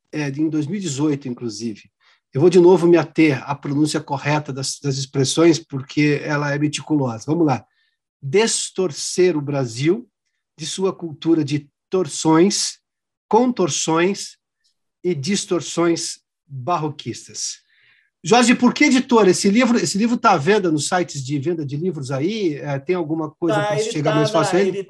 é, 0.09 0.29
em 0.29 0.49
2018, 0.49 1.27
inclusive, 1.27 1.81
eu 2.33 2.39
vou 2.39 2.49
de 2.49 2.61
novo 2.61 2.87
me 2.87 2.95
ater 2.95 3.43
à 3.43 3.53
pronúncia 3.53 3.99
correta 3.99 4.53
das, 4.53 4.79
das 4.81 4.95
expressões, 4.95 5.59
porque 5.59 6.21
ela 6.23 6.53
é 6.53 6.57
meticulosa. 6.57 7.25
Vamos 7.27 7.45
lá. 7.45 7.65
Destorcer 8.21 9.35
o 9.35 9.41
Brasil 9.41 10.09
de 10.57 10.65
sua 10.65 10.93
cultura 10.95 11.43
de 11.43 11.69
torções, 11.89 12.79
contorções 13.27 14.37
e 15.03 15.13
distorções 15.13 16.19
barroquistas. 16.49 17.59
Jorge, 18.23 18.53
por 18.53 18.73
que 18.73 18.85
editora? 18.85 19.29
Esse 19.29 19.49
livro 19.49 19.77
esse 19.77 19.97
livro 19.97 20.15
está 20.15 20.31
à 20.31 20.37
venda 20.37 20.69
nos 20.69 20.87
sites 20.87 21.23
de 21.23 21.39
venda 21.39 21.65
de 21.65 21.77
livros 21.77 22.11
aí? 22.11 22.55
É, 22.55 22.77
tem 22.77 22.95
alguma 22.95 23.31
coisa 23.31 23.61
tá, 23.61 23.67
para 23.67 23.77
chegar 23.77 24.11
tá 24.11 24.17
mais 24.17 24.29
fácil? 24.29 24.59
Ele, 24.59 24.89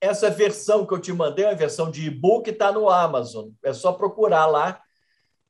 essa 0.00 0.30
versão 0.30 0.86
que 0.86 0.94
eu 0.94 1.00
te 1.00 1.12
mandei, 1.12 1.44
a 1.44 1.54
versão 1.54 1.90
de 1.90 2.06
e-book, 2.06 2.48
está 2.48 2.70
no 2.70 2.88
Amazon. 2.88 3.48
É 3.64 3.72
só 3.72 3.92
procurar 3.92 4.46
lá 4.46 4.80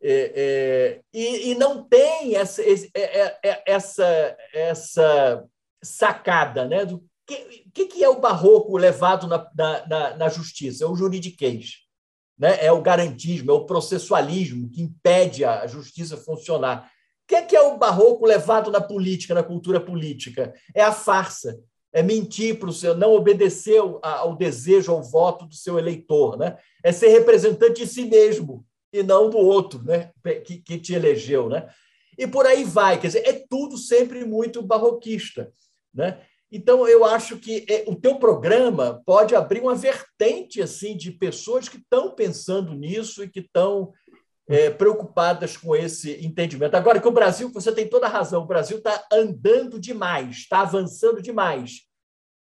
É, 0.00 0.32
é, 0.36 1.00
e, 1.12 1.50
e, 1.50 1.54
não 1.56 1.82
tem 1.82 2.36
essa, 2.36 2.62
é, 2.62 3.36
é, 3.42 3.62
essa, 3.66 4.36
essa 4.54 5.44
sacada 5.82 6.68
né? 6.68 6.84
do 6.84 7.04
que, 7.26 7.86
que 7.86 8.04
é 8.04 8.08
o 8.08 8.20
barroco 8.20 8.76
levado 8.76 9.26
na, 9.26 9.50
na, 9.88 10.16
na 10.16 10.28
justiça? 10.28 10.84
É 10.84 10.86
o 10.86 10.94
juridiquês, 10.94 11.87
né? 12.38 12.64
é 12.64 12.70
o 12.70 12.80
garantismo, 12.80 13.50
é 13.50 13.54
o 13.54 13.66
processualismo 13.66 14.70
que 14.70 14.82
impede 14.82 15.44
a 15.44 15.66
justiça 15.66 16.16
funcionar. 16.16 16.90
O 17.30 17.46
que 17.46 17.56
é 17.56 17.60
o 17.60 17.76
barroco 17.76 18.24
levado 18.24 18.70
na 18.70 18.80
política, 18.80 19.34
na 19.34 19.42
cultura 19.42 19.80
política? 19.80 20.54
É 20.74 20.82
a 20.82 20.92
farsa, 20.92 21.58
é 21.92 22.02
mentir 22.02 22.58
para 22.58 22.68
o 22.68 22.72
seu, 22.72 22.96
não 22.96 23.12
obedecer 23.12 23.80
ao 24.02 24.36
desejo, 24.36 24.92
ao 24.92 25.02
voto 25.02 25.46
do 25.46 25.54
seu 25.54 25.78
eleitor, 25.78 26.38
né? 26.38 26.56
É 26.82 26.92
ser 26.92 27.08
representante 27.08 27.82
de 27.82 27.86
si 27.86 28.04
mesmo 28.04 28.64
e 28.92 29.02
não 29.02 29.28
do 29.28 29.36
outro, 29.36 29.82
né? 29.82 30.10
Que, 30.44 30.58
que 30.58 30.78
te 30.78 30.94
elegeu, 30.94 31.48
né? 31.48 31.68
E 32.16 32.26
por 32.26 32.46
aí 32.46 32.64
vai, 32.64 33.00
quer 33.00 33.08
dizer, 33.08 33.26
é 33.26 33.44
tudo 33.48 33.76
sempre 33.76 34.24
muito 34.24 34.62
barroquista, 34.62 35.52
né? 35.94 36.20
Então 36.50 36.88
eu 36.88 37.04
acho 37.04 37.38
que 37.38 37.66
é, 37.68 37.84
o 37.86 37.94
teu 37.94 38.16
programa 38.16 39.02
pode 39.04 39.34
abrir 39.34 39.60
uma 39.60 39.74
vertente 39.74 40.62
assim 40.62 40.96
de 40.96 41.12
pessoas 41.12 41.68
que 41.68 41.76
estão 41.76 42.14
pensando 42.14 42.74
nisso 42.74 43.22
e 43.22 43.28
que 43.28 43.40
estão 43.40 43.92
é, 44.48 44.70
preocupadas 44.70 45.56
com 45.56 45.76
esse 45.76 46.24
entendimento. 46.24 46.74
Agora 46.74 47.00
que 47.00 47.08
o 47.08 47.12
Brasil, 47.12 47.50
você 47.52 47.70
tem 47.70 47.86
toda 47.86 48.06
a 48.06 48.10
razão, 48.10 48.42
o 48.42 48.46
Brasil 48.46 48.78
está 48.78 49.04
andando 49.12 49.78
demais, 49.78 50.38
está 50.38 50.60
avançando 50.60 51.20
demais. 51.20 51.86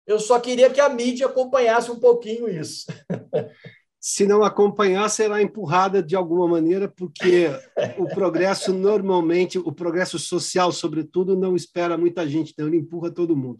Eu 0.06 0.20
só 0.20 0.38
queria 0.38 0.70
que 0.70 0.80
a 0.80 0.88
mídia 0.88 1.26
acompanhasse 1.26 1.90
um 1.90 1.98
pouquinho 1.98 2.48
isso. 2.48 2.86
Se 3.98 4.24
não 4.24 4.44
acompanhar, 4.44 5.08
será 5.08 5.42
empurrada 5.42 6.00
de 6.00 6.14
alguma 6.14 6.46
maneira, 6.46 6.86
porque 6.86 7.48
o 7.98 8.06
progresso 8.06 8.72
normalmente, 8.72 9.58
o 9.58 9.72
progresso 9.72 10.16
social, 10.16 10.70
sobretudo, 10.70 11.36
não 11.36 11.56
espera 11.56 11.98
muita 11.98 12.24
gente, 12.28 12.52
então 12.52 12.68
ele 12.68 12.76
empurra 12.76 13.10
todo 13.10 13.34
mundo. 13.34 13.58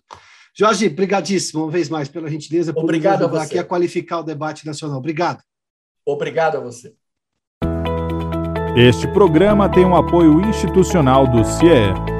Jorge, 0.58 0.88
brigadíssimo 0.88 1.64
uma 1.64 1.70
vez 1.70 1.90
mais 1.90 2.08
pela 2.08 2.30
gentileza 2.30 2.72
por 2.72 2.84
Obrigado 2.84 3.20
nos 3.20 3.28
ajudar 3.28 3.42
aqui 3.42 3.58
a 3.58 3.64
qualificar 3.64 4.20
o 4.20 4.22
debate 4.22 4.64
nacional. 4.64 4.96
Obrigado. 4.96 5.42
Obrigado 6.04 6.56
a 6.56 6.60
você. 6.60 6.94
Este 8.74 9.06
programa 9.08 9.68
tem 9.68 9.84
um 9.84 9.94
apoio 9.94 10.40
institucional 10.40 11.26
do 11.26 11.44
CIE. 11.44 12.15